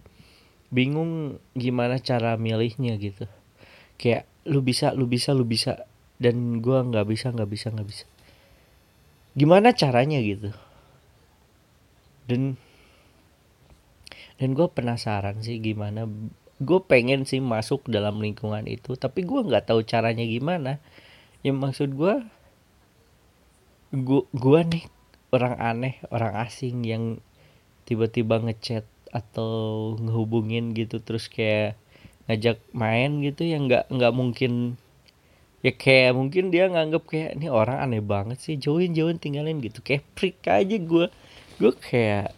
bingung 0.74 1.38
gimana 1.54 2.02
cara 2.02 2.34
milihnya 2.34 2.98
gitu. 2.98 3.30
Kayak 3.96 4.26
lu 4.44 4.60
bisa 4.60 4.90
lu 4.92 5.06
bisa 5.06 5.30
lu 5.30 5.46
bisa 5.46 5.86
dan 6.18 6.58
gue 6.58 6.78
nggak 6.78 7.06
bisa 7.06 7.30
nggak 7.30 7.50
bisa 7.50 7.66
nggak 7.70 7.88
bisa. 7.88 8.04
Gimana 9.38 9.70
caranya 9.72 10.18
gitu? 10.18 10.50
Dan 12.26 12.58
dan 14.42 14.56
gue 14.56 14.68
penasaran 14.72 15.44
sih 15.44 15.60
gimana 15.60 16.08
gue 16.60 16.80
pengen 16.88 17.28
sih 17.28 17.44
masuk 17.44 17.88
dalam 17.88 18.20
lingkungan 18.20 18.64
itu 18.68 18.96
tapi 18.96 19.24
gue 19.24 19.40
nggak 19.46 19.70
tahu 19.70 19.86
caranya 19.86 20.26
gimana. 20.26 20.82
Yang 21.40 21.56
maksud 21.56 21.90
gue 21.96 22.20
gua 23.90 24.22
gua 24.30 24.62
nih 24.62 24.86
orang 25.34 25.54
aneh 25.58 25.94
orang 26.14 26.34
asing 26.46 26.86
yang 26.86 27.04
tiba-tiba 27.86 28.38
ngechat 28.38 28.86
atau 29.10 29.94
ngehubungin 29.98 30.70
gitu 30.78 31.02
terus 31.02 31.26
kayak 31.26 31.74
ngajak 32.30 32.62
main 32.70 33.18
gitu 33.26 33.42
yang 33.42 33.66
nggak 33.66 33.90
nggak 33.90 34.14
mungkin 34.14 34.78
ya 35.66 35.74
kayak 35.74 36.14
mungkin 36.14 36.54
dia 36.54 36.70
nganggep 36.70 37.04
kayak 37.10 37.30
ini 37.36 37.50
orang 37.50 37.82
aneh 37.82 37.98
banget 37.98 38.38
sih 38.38 38.54
jauhin 38.56 38.94
jauhin 38.94 39.18
tinggalin 39.18 39.58
gitu. 39.58 39.82
Kayak 39.82 40.06
freak 40.14 40.38
aja 40.46 40.76
gue 40.78 41.06
gue 41.58 41.72
kayak 41.74 42.30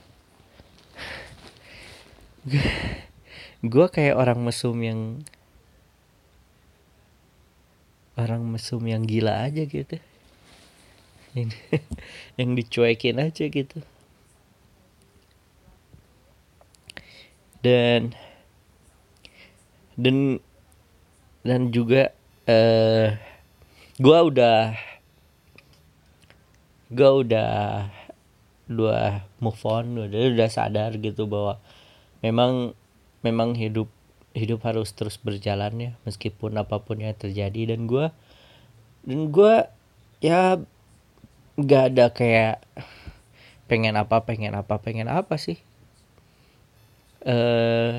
gue 3.73 3.87
kayak 3.93 4.17
orang 4.17 4.41
mesum 4.43 4.75
yang 4.81 5.23
orang 8.19 8.43
mesum 8.49 8.83
yang 8.83 9.07
gila 9.07 9.47
aja 9.47 9.63
gitu 9.63 10.01
yang, 11.33 11.51
yang 12.39 12.51
dicuekin 12.57 13.21
aja 13.21 13.45
gitu. 13.49 13.79
Dan 17.63 18.17
dan 19.95 20.43
dan 21.47 21.71
juga 21.71 22.11
eh 22.49 23.15
gua 24.03 24.27
udah 24.27 24.75
gua 26.91 27.11
udah 27.23 27.53
dua 28.67 29.27
move 29.39 29.63
on 29.69 30.11
udah 30.11 30.33
udah 30.35 30.49
sadar 30.51 30.97
gitu 30.99 31.31
bahwa 31.31 31.63
memang 32.25 32.75
memang 33.23 33.55
hidup 33.55 33.87
hidup 34.33 34.65
harus 34.65 34.91
terus 34.97 35.21
berjalan 35.21 35.73
ya 35.77 35.93
meskipun 36.09 36.57
apa 36.59 36.83
pun 36.83 36.99
yang 36.99 37.15
terjadi. 37.15 37.77
Dan 37.77 37.87
gua 37.87 38.11
dan 39.07 39.31
gua 39.31 39.71
ya 40.19 40.59
nggak 41.57 41.83
ada 41.93 42.07
kayak 42.17 42.65
pengen 43.69 43.97
apa 43.97 44.25
pengen 44.25 44.57
apa 44.57 44.81
pengen 44.81 45.09
apa 45.09 45.37
sih? 45.37 45.61
Eh 47.25 47.97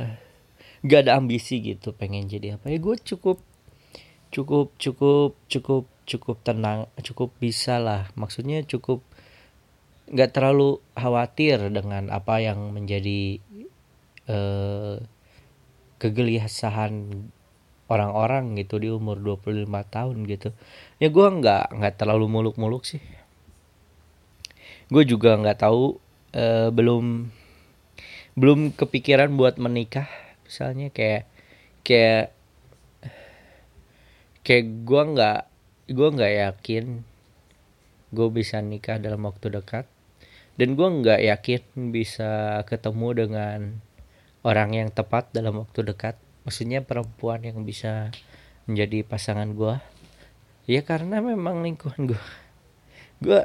nggak 0.84 1.00
ada 1.08 1.14
ambisi 1.22 1.62
gitu 1.62 1.94
pengen 1.94 2.26
jadi 2.28 2.58
apa. 2.58 2.74
Ya 2.74 2.78
gue 2.82 2.96
cukup 2.98 3.40
cukup 4.34 4.74
cukup 4.82 5.38
cukup 5.48 5.86
cukup 6.10 6.38
tenang 6.42 6.90
cukup 7.06 7.30
bisa 7.38 7.78
lah. 7.78 8.10
Maksudnya 8.18 8.66
cukup 8.66 9.06
nggak 10.10 10.34
terlalu 10.36 10.84
khawatir 10.98 11.62
dengan 11.70 12.10
apa 12.10 12.42
yang 12.44 12.74
menjadi 12.74 13.40
eh, 14.28 14.98
kegelisahan 16.02 16.94
orang-orang 17.88 18.58
gitu 18.58 18.82
di 18.82 18.90
umur 18.90 19.22
25 19.22 19.70
tahun 19.70 20.18
gitu. 20.26 20.50
Ya 20.98 21.08
gue 21.14 21.28
nggak 21.30 21.78
nggak 21.80 21.96
terlalu 22.02 22.26
muluk-muluk 22.28 22.84
sih 22.84 23.00
gue 24.90 25.04
juga 25.06 25.40
nggak 25.40 25.60
tahu 25.64 26.00
uh, 26.36 26.70
belum 26.74 27.30
belum 28.34 28.74
kepikiran 28.74 29.36
buat 29.38 29.62
menikah 29.62 30.10
misalnya 30.48 30.90
kayak 30.90 31.30
kayak 31.86 32.34
kayak 34.44 34.66
gue 34.84 35.02
nggak 35.14 35.42
gue 35.94 36.08
nggak 36.10 36.34
yakin 36.50 36.86
gue 38.14 38.28
bisa 38.30 38.62
nikah 38.62 39.02
dalam 39.02 39.26
waktu 39.26 39.50
dekat. 39.50 39.90
Dan 40.54 40.78
gue 40.78 40.86
nggak 40.86 41.22
yakin 41.34 41.62
bisa 41.90 42.62
ketemu 42.70 43.26
dengan 43.26 43.60
orang 44.46 44.70
yang 44.78 44.90
tepat 44.94 45.34
dalam 45.34 45.66
waktu 45.66 45.82
dekat. 45.82 46.14
Maksudnya 46.46 46.86
perempuan 46.86 47.42
yang 47.42 47.66
bisa 47.66 48.14
menjadi 48.70 49.04
pasangan 49.04 49.50
gue 49.58 49.76
ya 50.64 50.80
karena 50.88 51.20
memang 51.20 51.60
lingkungan 51.60 52.16
gue 52.16 52.24
gue 53.20 53.44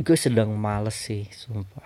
gue 0.00 0.16
sedang 0.16 0.56
males 0.56 0.96
sih 0.96 1.28
sumpah. 1.28 1.84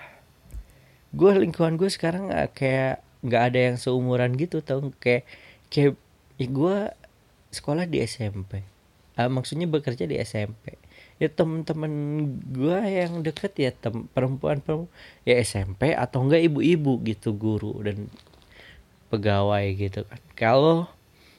Gue 1.11 1.35
lingkungan 1.35 1.75
gue 1.75 1.91
sekarang 1.91 2.31
kayak 2.55 3.03
nggak 3.25 3.43
ada 3.51 3.59
yang 3.73 3.77
seumuran 3.81 4.39
gitu 4.39 4.61
tau 4.63 4.93
kayak 5.01 5.27
kayak 5.73 5.97
ya 6.37 6.47
gue 6.51 6.77
sekolah 7.55 7.89
di 7.89 8.05
SMP 8.05 8.61
uh, 9.17 9.31
maksudnya 9.33 9.65
bekerja 9.65 10.05
di 10.05 10.21
SMP 10.21 10.77
ya 11.17 11.31
temen-temen 11.31 11.93
gue 12.53 12.79
yang 12.85 13.23
deket 13.23 13.55
ya 13.57 13.71
tem 13.71 14.11
perempuan 14.11 14.61
perempuan 14.61 14.91
ya 15.23 15.39
SMP 15.41 15.95
atau 15.95 16.27
enggak 16.27 16.43
ibu-ibu 16.43 17.01
gitu 17.07 17.33
guru 17.33 17.81
dan 17.87 18.11
pegawai 19.15 19.63
gitu 19.79 20.03
kan. 20.03 20.21
Kalau 20.35 20.91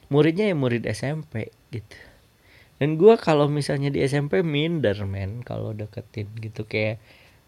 muridnya 0.08 0.48
ya 0.48 0.56
murid 0.56 0.88
SMP 0.88 1.52
gitu 1.68 1.92
dan 2.76 3.00
gue 3.00 3.14
kalau 3.16 3.48
misalnya 3.48 3.88
di 3.88 4.04
SMP 4.04 4.44
minder 4.44 4.96
men 5.08 5.40
kalau 5.40 5.72
deketin 5.72 6.28
gitu. 6.36 6.68
Kayak 6.68 7.00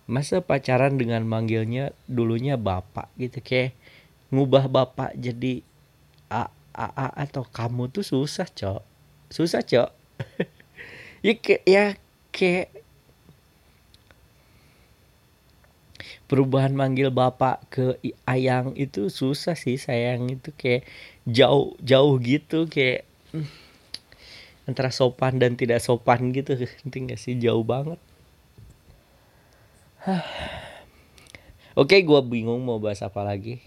masa 0.08 0.40
pacaran 0.40 0.96
dengan 0.96 1.20
manggilnya 1.28 1.92
dulunya 2.08 2.56
bapak 2.56 3.12
gitu. 3.20 3.44
Kayak 3.44 3.76
ngubah 4.32 4.72
bapak 4.72 5.12
jadi 5.20 5.60
a 6.32 6.48
a, 6.72 6.86
a 6.96 7.06
atau 7.28 7.44
kamu 7.44 7.92
tuh 7.92 8.04
susah 8.04 8.48
cok. 8.48 8.82
Susah 9.28 9.62
cok. 9.64 9.90
Ya 11.18 11.34
kayak 11.34 11.62
ya 11.66 11.84
kayak 12.30 12.70
perubahan 16.30 16.78
manggil 16.78 17.10
bapak 17.10 17.66
ke 17.74 17.98
ayang 18.22 18.70
itu 18.78 19.10
susah 19.10 19.58
sih 19.58 19.82
sayang. 19.82 20.30
Itu 20.30 20.54
kayak 20.54 20.86
jauh 21.26 21.74
jauh 21.82 22.22
gitu 22.22 22.70
kayak 22.70 23.02
hmm 23.34 23.67
antara 24.68 24.92
sopan 24.92 25.40
dan 25.40 25.56
tidak 25.56 25.80
sopan 25.80 26.28
gitu. 26.36 26.52
Nanti 26.84 26.96
gak 27.08 27.16
sih? 27.16 27.40
Jauh 27.40 27.64
banget. 27.64 27.96
Oke 31.80 32.04
gue 32.04 32.20
bingung 32.28 32.60
mau 32.60 32.76
bahas 32.76 33.00
apa 33.00 33.24
lagi. 33.24 33.64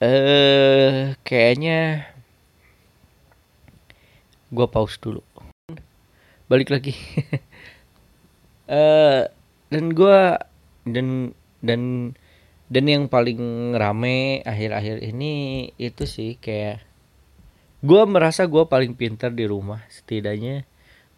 Eh 0.00 0.08
uh, 0.08 0.96
kayaknya 1.22 2.08
gue 4.48 4.66
pause 4.70 4.96
dulu. 4.98 5.22
Balik 6.48 6.72
lagi. 6.72 6.94
Uh, 8.70 9.28
dan 9.72 9.84
gue 9.92 10.18
dan 10.86 11.34
dan 11.64 11.82
dan 12.70 12.84
yang 12.88 13.04
paling 13.10 13.74
rame 13.74 14.40
akhir-akhir 14.46 15.02
ini 15.02 15.68
itu 15.76 16.04
sih 16.06 16.36
kayak 16.38 16.84
gue 17.84 18.02
merasa 18.08 18.48
gue 18.48 18.64
paling 18.64 18.96
pintar 18.96 19.36
di 19.36 19.44
rumah 19.44 19.84
setidaknya 19.92 20.64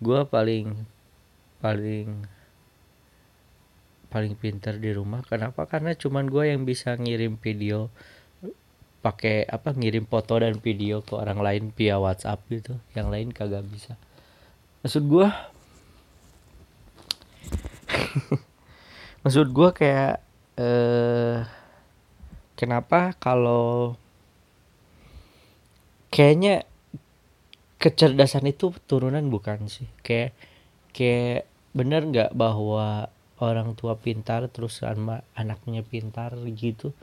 gue 0.02 0.20
paling 0.26 0.74
paling 1.62 2.26
paling 4.06 4.32
pintar 4.38 4.80
di 4.80 4.96
rumah. 4.96 5.20
Kenapa? 5.26 5.68
Karena 5.68 5.92
cuman 5.92 6.30
gue 6.30 6.48
yang 6.48 6.64
bisa 6.64 6.96
ngirim 6.96 7.36
video 7.36 7.92
pakai 9.04 9.46
apa 9.46 9.70
ngirim 9.76 10.08
foto 10.08 10.40
dan 10.40 10.58
video 10.58 11.04
ke 11.04 11.14
orang 11.14 11.38
lain 11.44 11.64
via 11.76 12.00
WhatsApp 12.00 12.40
gitu. 12.48 12.80
Yang 12.96 13.08
lain 13.12 13.28
kagak 13.34 13.68
bisa. 13.68 14.00
Maksud 14.80 15.04
gue 15.04 15.28
maksud 19.22 19.52
gue 19.52 19.68
kayak 19.74 20.24
eh 20.56 21.44
kenapa 22.56 23.12
kalau 23.20 24.00
kayaknya 26.16 26.64
kecerdasan 27.76 28.48
itu 28.48 28.72
turunan 28.88 29.28
bukan 29.28 29.68
sih. 29.68 29.84
Kayak 30.00 30.32
kayak 30.96 31.44
bener 31.76 32.08
nggak 32.08 32.32
bahwa 32.32 33.12
orang 33.36 33.76
tua 33.76 34.00
pintar 34.00 34.48
terus 34.48 34.80
sama 34.80 35.20
anaknya 35.36 35.84
pintar 35.84 36.32
gitu? 36.56 36.96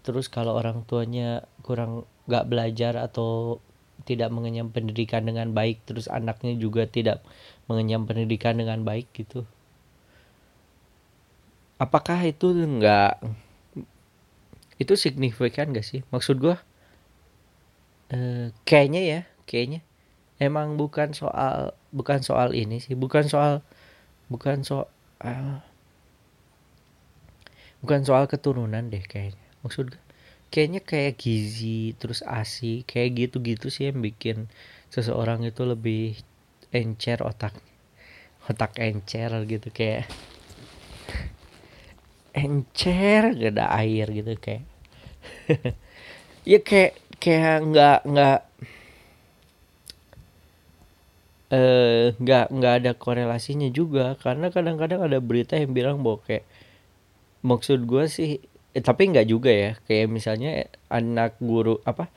Terus 0.00 0.32
kalau 0.32 0.56
orang 0.56 0.88
tuanya 0.88 1.44
kurang 1.60 2.08
nggak 2.24 2.48
belajar 2.48 2.96
atau 2.96 3.60
tidak 4.08 4.32
mengenyam 4.32 4.72
pendidikan 4.72 5.28
dengan 5.28 5.52
baik 5.52 5.84
terus 5.84 6.08
anaknya 6.08 6.56
juga 6.56 6.88
tidak 6.88 7.20
mengenyam 7.68 8.08
pendidikan 8.08 8.56
dengan 8.56 8.80
baik 8.88 9.12
gitu? 9.12 9.44
Apakah 11.76 12.24
itu 12.24 12.56
nggak 12.56 13.20
itu 14.80 14.94
signifikan 14.96 15.70
gak 15.70 15.86
sih? 15.86 16.02
Maksud 16.10 16.40
gue 16.40 16.56
eh, 18.14 18.54
kayaknya 18.62 19.02
ya 19.02 19.20
kayaknya. 19.50 19.80
Emang 20.38 20.78
bukan 20.78 21.14
soal 21.14 21.74
bukan 21.94 22.22
soal 22.22 22.54
ini 22.54 22.78
sih 22.82 22.94
bukan 22.94 23.26
soal 23.26 23.62
bukan 24.30 24.62
soal 24.66 25.62
bukan 27.82 28.00
soal 28.06 28.24
keturunan 28.30 28.86
deh 28.90 29.02
kayaknya. 29.02 29.42
Maksud 29.62 29.94
kayaknya 30.54 30.86
kayak 30.86 31.18
gizi 31.18 31.98
terus 31.98 32.22
asi 32.22 32.86
kayak 32.86 33.26
gitu-gitu 33.26 33.74
sih 33.74 33.90
yang 33.90 33.98
bikin 33.98 34.46
seseorang 34.86 35.42
itu 35.42 35.66
lebih 35.66 36.14
encer 36.70 37.18
otak 37.26 37.58
otak 38.46 38.78
encer 38.78 39.34
gitu 39.50 39.74
kayak 39.74 40.06
encer 42.46 43.34
gak 43.34 43.52
ada 43.58 43.66
air 43.82 44.06
gitu 44.14 44.38
kayak 44.38 44.62
ya 46.44 46.60
kayak 46.60 46.92
kayak 47.20 47.56
nggak 47.72 47.98
nggak 48.04 48.40
eh 51.54 52.06
nggak 52.20 52.46
nggak 52.52 52.74
ada 52.82 52.92
korelasinya 52.96 53.68
juga. 53.72 54.16
Karena 54.20 54.48
kadang-kadang 54.52 55.00
ada 55.04 55.18
berita 55.20 55.56
yang 55.56 55.72
bilang 55.72 56.00
bahwa 56.04 56.20
kayak 56.24 56.44
maksud 57.44 57.84
gue 57.84 58.04
sih 58.08 58.30
eh, 58.76 58.82
tapi 58.84 59.12
nggak 59.12 59.26
juga 59.28 59.50
ya. 59.52 59.72
Kayak 59.88 60.06
misalnya 60.12 60.68
anak 60.92 61.40
guru 61.40 61.80
apa 61.88 62.08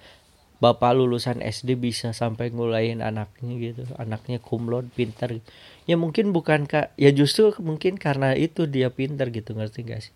bapak 0.57 0.97
lulusan 0.97 1.45
SD 1.45 1.77
bisa 1.77 2.11
sampai 2.17 2.49
ngulain 2.51 2.99
anaknya 2.99 3.53
gitu. 3.61 3.83
Anaknya 4.01 4.41
kumlot 4.41 4.89
pintar 4.91 5.37
ya 5.87 5.95
mungkin 5.95 6.35
bukan 6.35 6.67
kak 6.67 6.91
ya 6.99 7.13
justru 7.15 7.53
mungkin 7.63 7.95
karena 8.01 8.33
itu 8.35 8.65
dia 8.67 8.89
pintar 8.91 9.29
gitu. 9.31 9.53
Ngerti 9.55 9.79
gak 9.87 10.01
sih? 10.09 10.13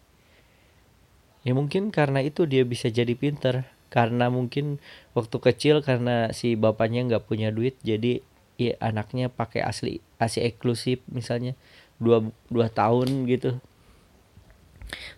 Ya 1.42 1.58
mungkin 1.58 1.90
karena 1.90 2.22
itu 2.22 2.46
dia 2.46 2.62
bisa 2.66 2.90
jadi 2.90 3.14
pintar 3.18 3.66
karena 3.92 4.32
mungkin 4.32 4.80
waktu 5.12 5.38
kecil 5.38 5.84
karena 5.84 6.32
si 6.32 6.56
bapaknya 6.56 7.04
nggak 7.12 7.28
punya 7.28 7.52
duit 7.52 7.76
jadi 7.84 8.24
ya 8.56 8.80
anaknya 8.80 9.28
pakai 9.28 9.66
asli 9.66 10.00
asli 10.16 10.48
eksklusif 10.48 11.04
misalnya 11.12 11.60
dua 12.02 12.24
dua 12.48 12.72
tahun 12.72 13.30
gitu. 13.30 13.60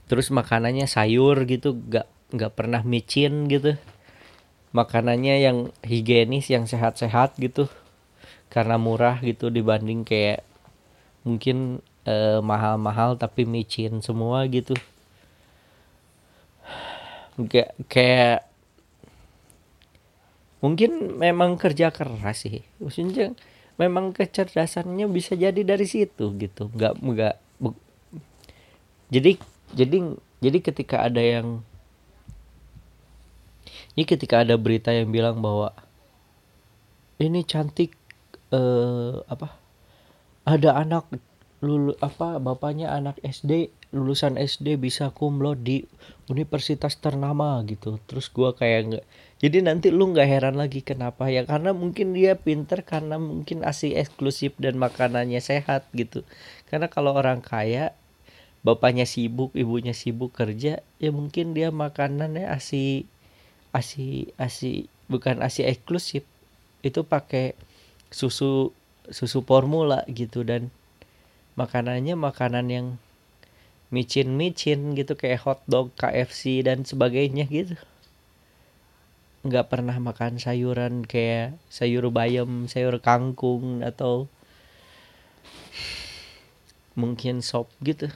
Terus 0.10 0.30
makanannya 0.30 0.86
sayur 0.86 1.48
gitu 1.48 1.80
gak 1.88 2.10
nggak 2.34 2.54
pernah 2.54 2.82
micin 2.82 3.46
gitu. 3.48 3.78
Makanannya 4.74 5.36
yang 5.44 5.58
higienis 5.86 6.50
yang 6.50 6.66
sehat-sehat 6.66 7.38
gitu. 7.38 7.70
Karena 8.50 8.82
murah 8.82 9.22
gitu 9.22 9.54
dibanding 9.54 10.02
kayak 10.06 10.42
mungkin 11.26 11.80
eh, 12.10 12.42
mahal-mahal 12.44 13.16
tapi 13.22 13.46
micin 13.48 14.02
semua 14.02 14.46
gitu. 14.50 14.74
Gak 17.38 17.74
kayak 17.90 18.53
mungkin 20.64 21.20
memang 21.20 21.60
kerja 21.60 21.92
keras 21.92 22.48
sih. 22.48 22.64
Maksudnya 22.80 23.36
memang 23.76 24.16
kecerdasannya 24.16 25.12
bisa 25.12 25.36
jadi 25.36 25.60
dari 25.60 25.84
situ 25.84 26.32
gitu. 26.40 26.72
Nggak 26.72 26.94
nggak 27.04 27.36
jadi 29.12 29.32
jadi 29.76 29.98
jadi 30.40 30.58
ketika 30.64 31.04
ada 31.04 31.20
yang 31.20 31.62
ini 33.94 34.04
ketika 34.08 34.42
ada 34.42 34.56
berita 34.58 34.90
yang 34.90 35.12
bilang 35.12 35.44
bahwa 35.44 35.76
ini 37.22 37.44
cantik 37.46 37.94
eh, 38.50 39.16
apa 39.28 39.54
ada 40.48 40.80
anak 40.80 41.12
lulu 41.64 41.96
apa 42.04 42.44
bapaknya 42.44 42.92
anak 42.92 43.22
SD 43.24 43.72
lulusan 43.96 44.36
SD 44.36 44.76
bisa 44.82 45.14
kumlot 45.14 45.62
di 45.64 45.86
universitas 46.28 46.98
ternama 46.98 47.62
gitu. 47.64 48.02
Terus 48.10 48.28
gua 48.34 48.52
kayak 48.52 48.80
nggak 48.90 49.06
jadi 49.44 49.60
nanti 49.60 49.92
lu 49.92 50.16
nggak 50.16 50.24
heran 50.24 50.56
lagi 50.56 50.80
kenapa 50.80 51.28
ya? 51.28 51.44
Karena 51.44 51.76
mungkin 51.76 52.16
dia 52.16 52.40
pinter 52.40 52.80
karena 52.80 53.20
mungkin 53.20 53.68
asi 53.68 53.92
eksklusif 53.92 54.56
dan 54.56 54.80
makanannya 54.80 55.44
sehat 55.44 55.84
gitu. 55.92 56.24
Karena 56.72 56.88
kalau 56.88 57.12
orang 57.12 57.44
kaya 57.44 57.92
bapaknya 58.64 59.04
sibuk 59.04 59.52
ibunya 59.52 59.92
sibuk 59.92 60.32
kerja 60.32 60.80
ya 60.80 61.12
mungkin 61.12 61.52
dia 61.52 61.76
makanannya 61.76 62.48
asi 62.48 63.04
asi 63.76 64.32
asi 64.40 64.88
bukan 65.12 65.44
asi 65.44 65.68
eksklusif. 65.68 66.24
Itu 66.80 67.04
pakai 67.04 67.60
susu 68.16 68.72
susu 69.12 69.44
formula 69.44 70.08
gitu 70.08 70.48
dan 70.48 70.72
makanannya 71.60 72.16
makanan 72.16 72.66
yang 72.72 72.88
micin-micin 73.92 74.96
gitu 74.96 75.20
kayak 75.20 75.44
hotdog 75.44 75.92
KFC 76.00 76.64
dan 76.64 76.88
sebagainya 76.88 77.44
gitu 77.52 77.76
nggak 79.44 79.68
pernah 79.68 80.00
makan 80.00 80.40
sayuran 80.40 81.04
kayak 81.04 81.60
sayur 81.68 82.08
bayam 82.16 82.72
sayur 82.72 82.96
kangkung 83.04 83.84
atau 83.84 84.32
mungkin 86.96 87.44
sop 87.44 87.68
gitu. 87.84 88.08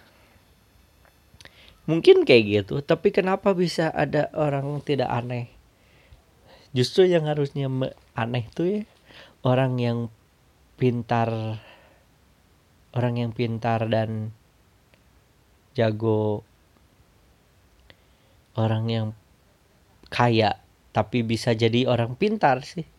Mungkin 1.87 2.23
kayak 2.23 2.43
gitu 2.47 2.79
tapi 2.79 3.11
kenapa 3.11 3.51
bisa 3.51 3.91
ada 3.91 4.31
orang 4.35 4.79
tidak 4.83 5.11
aneh? 5.11 5.51
Justru 6.71 7.07
yang 7.07 7.27
harusnya 7.27 7.67
aneh 8.15 8.47
tuh 8.55 8.67
ya 8.67 8.81
orang 9.47 9.79
yang 9.79 9.99
pintar 10.75 11.59
orang 12.91 13.15
yang 13.17 13.31
pintar 13.31 13.87
dan 13.87 14.35
jago 15.77 16.43
orang 18.57 18.85
yang 18.89 19.07
kaya 20.09 20.59
tapi 20.97 21.21
bisa 21.21 21.53
jadi 21.53 21.85
orang 21.85 22.17
pintar 22.17 22.65
sih. 22.65 22.89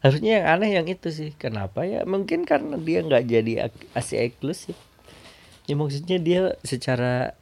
Harusnya 0.00 0.40
yang 0.40 0.46
aneh 0.48 0.80
yang 0.80 0.88
itu 0.88 1.12
sih. 1.12 1.36
Kenapa 1.36 1.84
ya? 1.84 2.08
Mungkin 2.08 2.48
karena 2.48 2.80
dia 2.80 3.04
nggak 3.04 3.24
jadi 3.28 3.68
asli 3.92 4.16
eksklusif. 4.24 4.72
Ya 5.68 5.76
maksudnya 5.76 6.16
dia 6.16 6.56
secara 6.64 7.36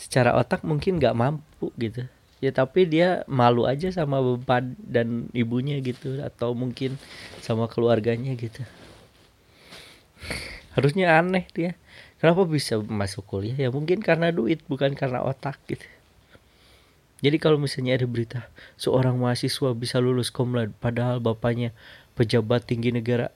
secara 0.00 0.32
otak 0.40 0.64
mungkin 0.64 0.96
nggak 0.96 1.12
mampu 1.12 1.68
gitu. 1.76 2.08
Ya 2.40 2.48
tapi 2.48 2.88
dia 2.88 3.28
malu 3.28 3.68
aja 3.68 3.92
sama 3.92 4.24
bapak 4.24 4.72
dan 4.80 5.28
ibunya 5.36 5.76
gitu. 5.84 6.24
Atau 6.24 6.56
mungkin 6.56 6.96
sama 7.44 7.68
keluarganya 7.68 8.32
gitu. 8.40 8.64
Harusnya 10.72 11.12
aneh 11.20 11.44
dia. 11.52 11.76
Kenapa 12.16 12.48
bisa 12.48 12.80
masuk 12.80 13.28
kuliah? 13.28 13.56
Ya 13.56 13.68
mungkin 13.68 14.00
karena 14.00 14.32
duit 14.32 14.64
bukan 14.64 14.96
karena 14.96 15.20
otak 15.20 15.60
gitu 15.68 15.84
jadi 17.24 17.40
kalau 17.40 17.56
misalnya 17.56 17.96
ada 17.96 18.04
berita 18.04 18.52
seorang 18.76 19.16
mahasiswa 19.16 19.72
bisa 19.72 19.96
lulus 20.04 20.28
komlad 20.28 20.76
padahal 20.76 21.16
bapaknya 21.16 21.72
pejabat 22.12 22.68
tinggi 22.68 22.92
negara. 22.92 23.32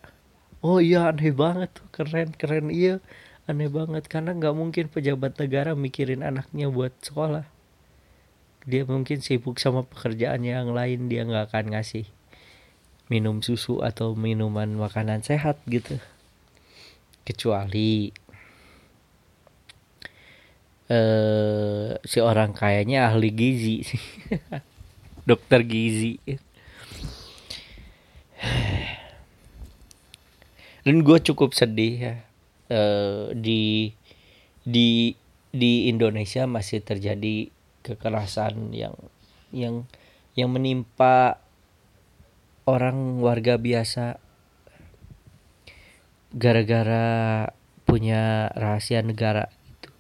Oh 0.61 0.85
iya 0.85 1.09
aneh 1.09 1.33
banget 1.33 1.73
tuh 1.73 1.89
keren 1.89 2.37
keren. 2.37 2.69
Iya 2.69 3.01
aneh 3.49 3.73
banget. 3.73 4.05
Karena 4.13 4.37
nggak 4.37 4.53
mungkin 4.53 4.93
pejabat 4.93 5.41
negara 5.41 5.73
mikirin 5.73 6.21
anaknya 6.21 6.69
buat 6.69 6.93
sekolah. 7.01 7.49
Dia 8.69 8.85
mungkin 8.85 9.25
sibuk 9.25 9.57
sama 9.57 9.89
pekerjaan 9.89 10.45
yang 10.45 10.77
lain 10.77 11.09
dia 11.09 11.25
nggak 11.25 11.49
akan 11.49 11.73
ngasih 11.73 12.05
minum 13.09 13.41
susu 13.41 13.81
atau 13.81 14.13
minuman 14.13 14.69
makanan 14.77 15.25
sehat 15.25 15.57
gitu. 15.65 15.97
Kecuali 17.25 18.13
eh 20.91 21.95
si 22.03 22.19
orang 22.19 22.51
kayaknya 22.51 23.07
ahli 23.07 23.31
gizi. 23.31 23.87
Sih 23.87 24.03
dokter 25.29 25.63
gizi. 25.63 26.19
Dan 30.81 31.07
gue 31.07 31.19
cukup 31.23 31.55
sedih 31.55 31.95
ya. 31.95 32.17
Eh, 32.71 33.31
di 33.39 33.95
di 34.67 35.15
di 35.51 35.87
Indonesia 35.91 36.47
masih 36.51 36.83
terjadi 36.83 37.51
kekerasan 37.87 38.75
yang 38.75 38.95
yang 39.55 39.87
yang 40.35 40.51
menimpa 40.51 41.39
orang 42.67 43.23
warga 43.23 43.59
biasa. 43.59 44.19
Gara-gara 46.31 47.51
punya 47.91 48.55
rahasia 48.55 49.03
negara 49.03 49.51
itu 49.67 49.91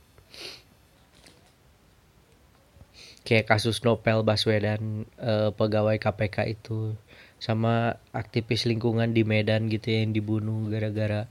kayak 3.31 3.47
kasus 3.47 3.79
Nopel 3.87 4.27
Baswedan 4.27 5.07
eh, 5.23 5.55
pegawai 5.55 6.03
KPK 6.03 6.51
itu 6.51 6.99
sama 7.38 8.03
aktivis 8.11 8.66
lingkungan 8.66 9.14
di 9.14 9.23
Medan 9.23 9.71
gitu 9.71 9.87
ya, 9.95 10.03
yang 10.03 10.11
dibunuh 10.11 10.66
gara-gara 10.66 11.31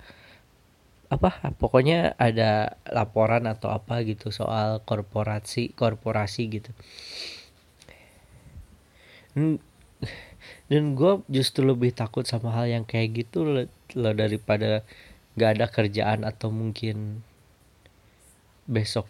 apa 1.12 1.52
pokoknya 1.60 2.16
ada 2.16 2.80
laporan 2.88 3.50
atau 3.52 3.68
apa 3.74 4.00
gitu 4.08 4.32
soal 4.32 4.80
korporasi 4.88 5.76
korporasi 5.76 6.44
gitu. 6.48 6.72
Dan 10.72 10.96
gue 10.96 11.20
justru 11.28 11.68
lebih 11.68 11.92
takut 11.92 12.24
sama 12.24 12.56
hal 12.56 12.72
yang 12.72 12.86
kayak 12.88 13.28
gitu 13.28 13.44
loh 13.44 14.14
daripada 14.16 14.88
gak 15.36 15.52
ada 15.60 15.66
kerjaan 15.68 16.24
atau 16.24 16.48
mungkin 16.48 17.26
besok 18.70 19.10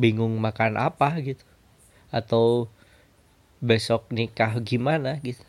bingung 0.00 0.34
makan 0.40 0.80
apa 0.80 1.12
gitu 1.20 1.44
atau 2.14 2.70
besok 3.58 4.06
nikah 4.14 4.54
gimana 4.62 5.18
gitu. 5.26 5.42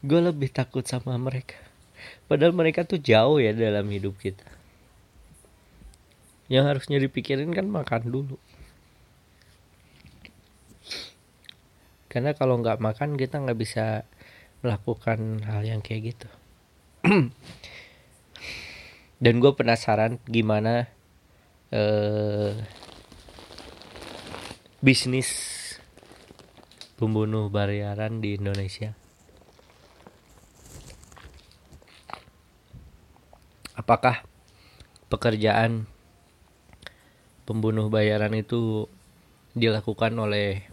Gue 0.00 0.24
lebih 0.24 0.48
takut 0.48 0.88
sama 0.88 1.20
mereka. 1.20 1.60
Padahal 2.24 2.56
mereka 2.56 2.88
tuh 2.88 2.96
jauh 2.96 3.36
ya 3.36 3.52
dalam 3.52 3.84
hidup 3.92 4.16
kita. 4.16 4.48
Yang 6.48 6.64
harusnya 6.72 6.98
dipikirin 7.00 7.52
kan 7.52 7.68
makan 7.68 8.08
dulu. 8.08 8.36
Karena 12.08 12.32
kalau 12.32 12.60
nggak 12.62 12.80
makan 12.80 13.20
kita 13.20 13.42
nggak 13.42 13.58
bisa 13.58 14.06
melakukan 14.64 15.44
hal 15.44 15.66
yang 15.66 15.84
kayak 15.84 16.16
gitu. 16.16 16.28
Dan 19.24 19.40
gue 19.40 19.52
penasaran 19.56 20.20
gimana 20.28 20.88
eh, 21.72 22.54
bisnis 24.84 25.32
pembunuh 27.00 27.48
bayaran 27.48 28.20
di 28.20 28.36
Indonesia. 28.36 28.92
Apakah 33.72 34.28
pekerjaan 35.08 35.88
pembunuh 37.48 37.88
bayaran 37.88 38.36
itu 38.36 38.92
dilakukan 39.56 40.12
oleh 40.20 40.68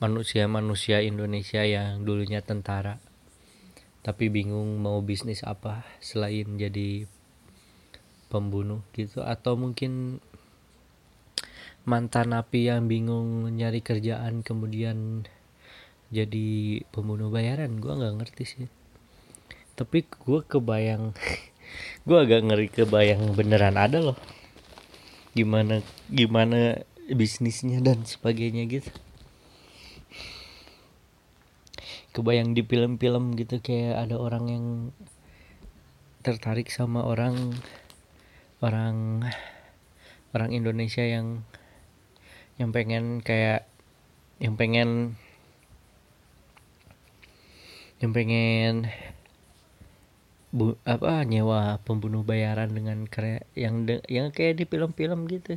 manusia-manusia 0.00 1.04
Indonesia 1.04 1.60
yang 1.60 2.08
dulunya 2.08 2.40
tentara 2.40 2.96
tapi 4.00 4.32
bingung 4.32 4.80
mau 4.80 5.04
bisnis 5.04 5.44
apa 5.44 5.84
selain 6.00 6.56
jadi 6.56 7.04
pembunuh 8.32 8.80
gitu 8.96 9.20
atau 9.20 9.60
mungkin 9.60 10.24
mantan 11.88 12.36
napi 12.36 12.68
yang 12.68 12.86
bingung 12.86 13.48
nyari 13.56 13.80
kerjaan 13.80 14.44
kemudian 14.44 15.24
jadi 16.10 16.82
pembunuh 16.90 17.30
bayaran. 17.30 17.78
Gue 17.78 17.94
nggak 17.94 18.16
ngerti 18.20 18.44
sih. 18.44 18.66
Tapi 19.78 20.04
gue 20.04 20.40
kebayang 20.44 21.14
gue 22.06 22.18
agak 22.18 22.44
ngeri 22.44 22.68
kebayang 22.68 23.32
beneran 23.32 23.78
ada 23.78 24.02
loh. 24.02 24.18
Gimana 25.32 25.80
gimana 26.10 26.82
bisnisnya 27.08 27.80
dan 27.80 28.02
sebagainya 28.04 28.66
gitu. 28.66 28.90
Kebayang 32.10 32.58
di 32.58 32.66
film-film 32.66 33.38
gitu 33.38 33.62
kayak 33.62 34.10
ada 34.10 34.18
orang 34.18 34.44
yang 34.50 34.66
tertarik 36.20 36.68
sama 36.68 37.06
orang 37.06 37.54
orang 38.60 39.24
orang 40.36 40.50
Indonesia 40.52 41.00
yang 41.00 41.46
yang 42.60 42.76
pengen 42.76 43.24
kayak 43.24 43.64
yang 44.36 44.52
pengen 44.60 45.16
yang 48.04 48.12
pengen 48.12 48.92
bu, 50.52 50.76
apa 50.84 51.24
nyewa 51.24 51.80
pembunuh 51.88 52.20
bayaran 52.20 52.68
dengan 52.68 53.08
kere 53.08 53.48
yang 53.56 53.88
de, 53.88 54.04
yang 54.12 54.28
kayak 54.28 54.60
di 54.60 54.64
film-film 54.68 55.24
gitu. 55.32 55.56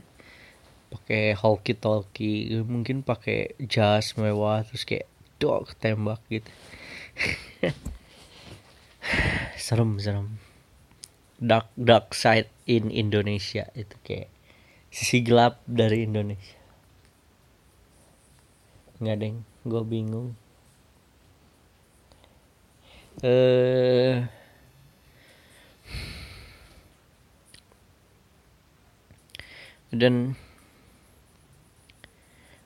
Pakai 0.95 1.35
hoki 1.35 1.75
talkie 1.75 2.63
mungkin 2.63 3.03
pakai 3.03 3.59
jas 3.67 4.15
mewah 4.15 4.63
terus 4.63 4.87
kayak 4.87 5.11
dog 5.43 5.75
tembak 5.83 6.23
gitu. 6.31 6.47
Serem 9.59 9.99
serem. 9.99 10.39
Dark 11.35 11.67
dark 11.75 12.15
side 12.15 12.47
in 12.63 12.87
Indonesia 12.87 13.67
itu 13.75 13.99
kayak 14.07 14.31
sisi 14.87 15.19
gelap 15.19 15.59
dari 15.67 16.07
Indonesia 16.07 16.62
nggak 19.03 19.19
deng. 19.19 19.37
Gue 19.67 19.81
bingung. 19.83 20.33
Eh 23.21 24.23
dan 29.93 30.33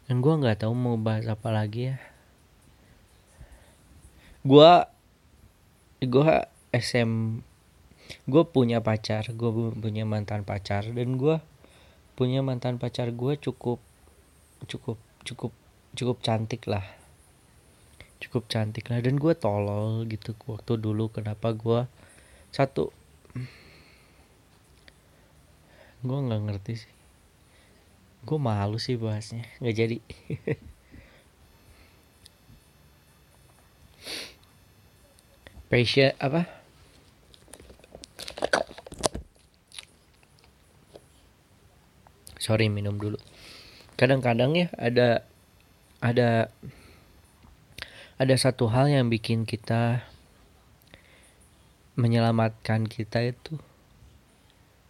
dan 0.07 0.23
gue 0.23 0.33
nggak 0.39 0.63
tahu 0.63 0.71
mau 0.71 0.95
bahas 0.95 1.27
apa 1.27 1.49
lagi 1.51 1.91
ya. 1.91 1.97
Gue 4.47 4.71
gue 5.99 6.31
SM 6.71 7.41
gue 8.29 8.43
punya 8.47 8.79
pacar 8.79 9.27
gue 9.27 9.51
punya 9.75 10.07
mantan 10.07 10.47
pacar 10.47 10.87
dan 10.95 11.19
gue 11.19 11.41
punya 12.15 12.39
mantan 12.39 12.79
pacar 12.79 13.11
gue 13.11 13.33
cukup 13.35 13.81
cukup 14.69 14.97
cukup 15.27 15.51
cukup 15.97 16.21
cantik 16.21 16.69
lah. 16.69 16.85
Cukup 18.21 18.45
cantik. 18.45 18.85
Lah 18.93 19.01
dan 19.01 19.17
gue 19.17 19.33
tolol 19.33 20.05
gitu 20.05 20.37
waktu 20.45 20.77
dulu. 20.77 21.09
Kenapa 21.09 21.57
gue 21.57 21.89
satu 22.53 22.93
gue 26.05 26.19
nggak 26.29 26.41
ngerti 26.45 26.85
sih. 26.85 26.93
Gue 28.21 28.37
malu 28.37 28.77
sih 28.77 28.93
bahasnya. 29.01 29.41
Nggak 29.57 29.75
jadi. 29.75 29.97
Passion 35.67 36.13
apa? 36.21 36.47
Sorry 42.39 42.71
minum 42.71 42.95
dulu. 42.95 43.19
Kadang-kadang 43.99 44.55
ya 44.55 44.71
ada 44.79 45.27
ada 45.97 46.53
ada 48.17 48.35
satu 48.37 48.69
hal 48.69 48.89
yang 48.89 49.09
bikin 49.09 49.45
kita 49.45 50.05
menyelamatkan 51.97 52.85
kita 52.85 53.25
itu 53.25 53.57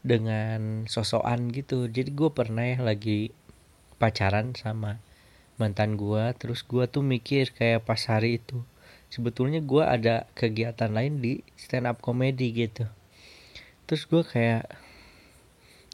dengan 0.03 0.87
sosokan 0.87 1.51
gitu. 1.51 1.87
Jadi 1.87 2.11
gue 2.11 2.29
pernah 2.31 2.63
ya 2.63 2.79
lagi 2.83 3.31
pacaran 3.99 4.55
sama 4.55 4.99
mantan 5.57 5.97
gue 5.97 6.23
terus 6.37 6.61
gue 6.61 6.85
tuh 6.85 7.01
mikir 7.01 7.49
kayak 7.51 7.83
pas 7.83 7.99
hari 8.05 8.37
itu 8.37 8.61
sebetulnya 9.09 9.63
gue 9.63 9.81
ada 9.81 10.29
kegiatan 10.37 10.91
lain 10.91 11.19
di 11.23 11.43
stand 11.59 11.87
up 11.87 11.99
comedy 12.03 12.51
gitu. 12.55 12.85
Terus 13.87 14.03
gue 14.05 14.23
kayak 14.23 14.67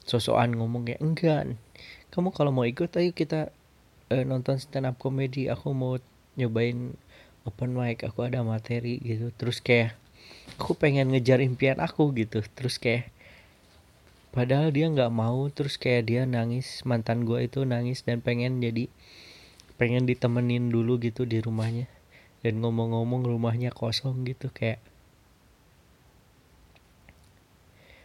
sosokan 0.04 0.52
ngomong 0.58 0.84
kayak 0.84 1.00
enggak 1.00 1.56
kamu 2.12 2.30
kalau 2.30 2.54
mau 2.54 2.68
ikut 2.68 2.92
ayo 2.94 3.10
kita 3.10 3.50
uh, 4.14 4.22
nonton 4.22 4.62
stand 4.62 4.86
up 4.86 4.94
comedy 5.02 5.50
aku 5.50 5.74
mau 5.74 5.98
nyobain 6.38 6.94
open 7.42 7.74
mic 7.74 8.06
aku 8.06 8.30
ada 8.30 8.46
materi 8.46 9.02
gitu. 9.02 9.34
Terus 9.34 9.58
kayak 9.58 9.98
aku 10.56 10.78
pengen 10.78 11.10
ngejar 11.10 11.42
impian 11.42 11.82
aku 11.82 12.14
gitu. 12.14 12.46
Terus 12.54 12.78
kayak 12.78 13.10
padahal 14.30 14.70
dia 14.70 14.90
nggak 14.90 15.12
mau 15.14 15.46
terus 15.50 15.78
kayak 15.78 16.10
dia 16.10 16.22
nangis 16.26 16.82
mantan 16.82 17.22
gue 17.22 17.46
itu 17.46 17.62
nangis 17.62 18.02
dan 18.02 18.18
pengen 18.18 18.58
jadi 18.58 18.90
pengen 19.78 20.06
ditemenin 20.06 20.70
dulu 20.70 21.02
gitu 21.02 21.26
di 21.26 21.42
rumahnya. 21.42 21.90
Dan 22.44 22.60
ngomong-ngomong 22.60 23.24
rumahnya 23.26 23.72
kosong 23.74 24.22
gitu 24.28 24.52
kayak. 24.54 24.78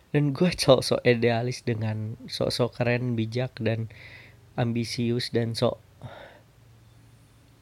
Dan 0.10 0.34
gue 0.34 0.50
sok-sok 0.64 1.06
idealis 1.06 1.62
dengan 1.62 2.18
sok-sok 2.26 2.82
keren 2.82 3.14
bijak 3.14 3.54
dan 3.62 3.94
ambisius 4.60 5.32
dan 5.32 5.56
sok 5.56 5.80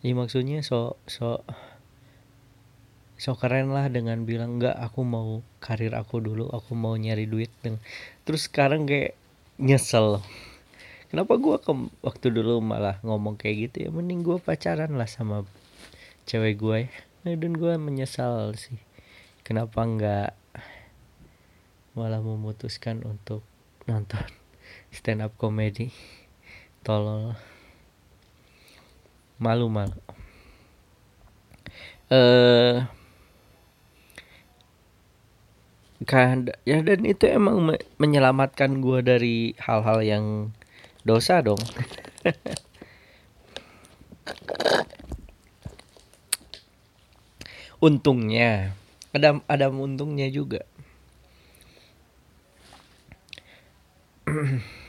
ya 0.05 0.13
maksudnya 0.13 0.61
sok 0.61 1.01
sok 1.09 1.41
sok 3.17 3.41
keren 3.41 3.73
lah 3.73 3.89
dengan 3.89 4.29
bilang 4.29 4.61
enggak 4.61 4.77
aku 4.77 5.01
mau 5.01 5.41
karir 5.57 5.97
aku 5.97 6.21
dulu 6.21 6.53
aku 6.53 6.77
mau 6.77 6.93
nyari 6.93 7.25
duit. 7.25 7.49
Dengan 7.65 7.81
terus 8.23 8.45
sekarang 8.45 8.85
kayak 8.85 9.17
nyesel. 9.57 10.21
Kenapa 11.09 11.39
gue 11.41 11.57
ke 11.57 11.71
waktu 12.05 12.27
dulu 12.29 12.61
malah 12.61 13.01
ngomong 13.01 13.39
kayak 13.41 13.71
gitu 13.71 13.77
ya? 13.87 13.89
Mending 13.89 14.21
gue 14.21 14.37
pacaran 14.37 14.93
lah 14.93 15.09
sama 15.09 15.47
cewek 16.29 16.61
gue 16.61 16.77
ya. 17.25 17.33
dan 17.33 17.53
gue 17.57 17.73
menyesal 17.81 18.53
sih. 18.53 18.77
Kenapa 19.41 19.81
enggak 19.81 20.37
malah 21.97 22.21
memutuskan 22.21 23.01
untuk 23.01 23.41
nonton 23.89 24.21
stand 24.93 25.25
up 25.25 25.33
comedy 25.41 25.89
tolol 26.85 27.33
malu 29.43 29.67
malu 29.69 29.97
eh 32.09 32.87
kan 36.11 36.37
ya 36.69 36.77
dan 36.87 37.01
itu 37.11 37.25
emang 37.25 37.57
me- 37.73 37.85
menyelamatkan 38.01 38.71
gue 38.85 38.99
dari 39.01 39.35
hal-hal 39.65 39.99
yang 40.05 40.25
dosa 41.09 41.41
dong. 41.41 41.57
Untungnya 47.81 48.73
ada 49.15 49.41
ada 49.49 49.65
untungnya 49.73 50.27
juga 50.29 50.61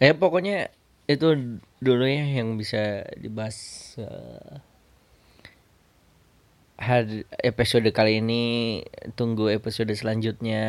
ya 0.00 0.16
pokoknya 0.16 0.72
itu 1.06 1.60
dulu 1.84 2.04
ya 2.08 2.24
yang 2.24 2.56
bisa 2.56 3.04
dibahas 3.20 3.58
had 6.80 7.28
episode 7.44 7.84
kali 7.92 8.24
ini. 8.24 8.44
Tunggu 9.14 9.52
episode 9.52 9.92
selanjutnya. 9.92 10.64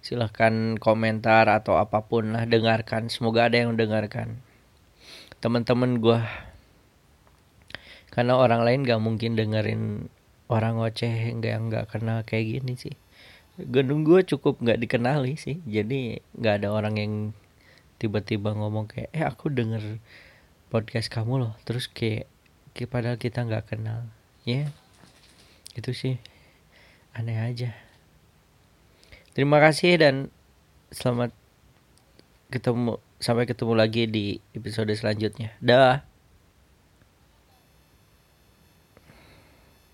Silahkan 0.00 0.80
komentar 0.80 1.44
atau 1.52 1.76
apa 1.76 2.08
pun 2.08 2.32
lah 2.32 2.48
dengarkan. 2.48 3.12
Semoga 3.12 3.52
ada 3.52 3.60
yang 3.60 3.76
mendengarkan. 3.76 4.40
Teman-teman 5.44 6.00
gua. 6.00 6.24
Karena 8.08 8.40
orang 8.40 8.64
lain 8.64 8.82
gak 8.88 8.98
mungkin 8.98 9.36
dengerin 9.38 10.08
orang 10.50 10.82
ngoceh 10.82 11.30
nggak 11.38 11.54
nggak 11.70 11.84
kenal 11.94 12.26
kayak 12.26 12.58
gini 12.58 12.74
sih. 12.74 12.96
Gedung 13.60 14.02
gua 14.08 14.24
cukup 14.24 14.56
nggak 14.58 14.80
dikenali 14.80 15.36
sih. 15.36 15.60
Jadi 15.68 16.16
nggak 16.32 16.64
ada 16.64 16.68
orang 16.72 16.94
yang 16.96 17.12
tiba-tiba 18.00 18.56
ngomong 18.56 18.88
kayak 18.88 19.12
eh 19.12 19.22
aku 19.28 19.52
denger 19.52 20.00
podcast 20.72 21.12
kamu 21.12 21.44
loh. 21.44 21.52
Terus 21.68 21.86
kayak, 21.92 22.24
kayak 22.72 22.88
padahal 22.88 23.18
kita 23.20 23.44
nggak 23.44 23.76
kenal. 23.76 24.08
Ya 24.48 24.72
itu 25.76 25.92
sih. 25.92 26.16
Aneh 27.12 27.36
aja. 27.36 27.76
Terima 29.36 29.60
kasih 29.62 30.00
dan 30.00 30.14
selamat 30.90 31.30
ketemu 32.50 32.98
sampai 33.22 33.46
ketemu 33.46 33.72
lagi 33.78 34.08
di 34.10 34.42
episode 34.56 34.90
selanjutnya. 34.96 35.54
Dah 35.62 36.09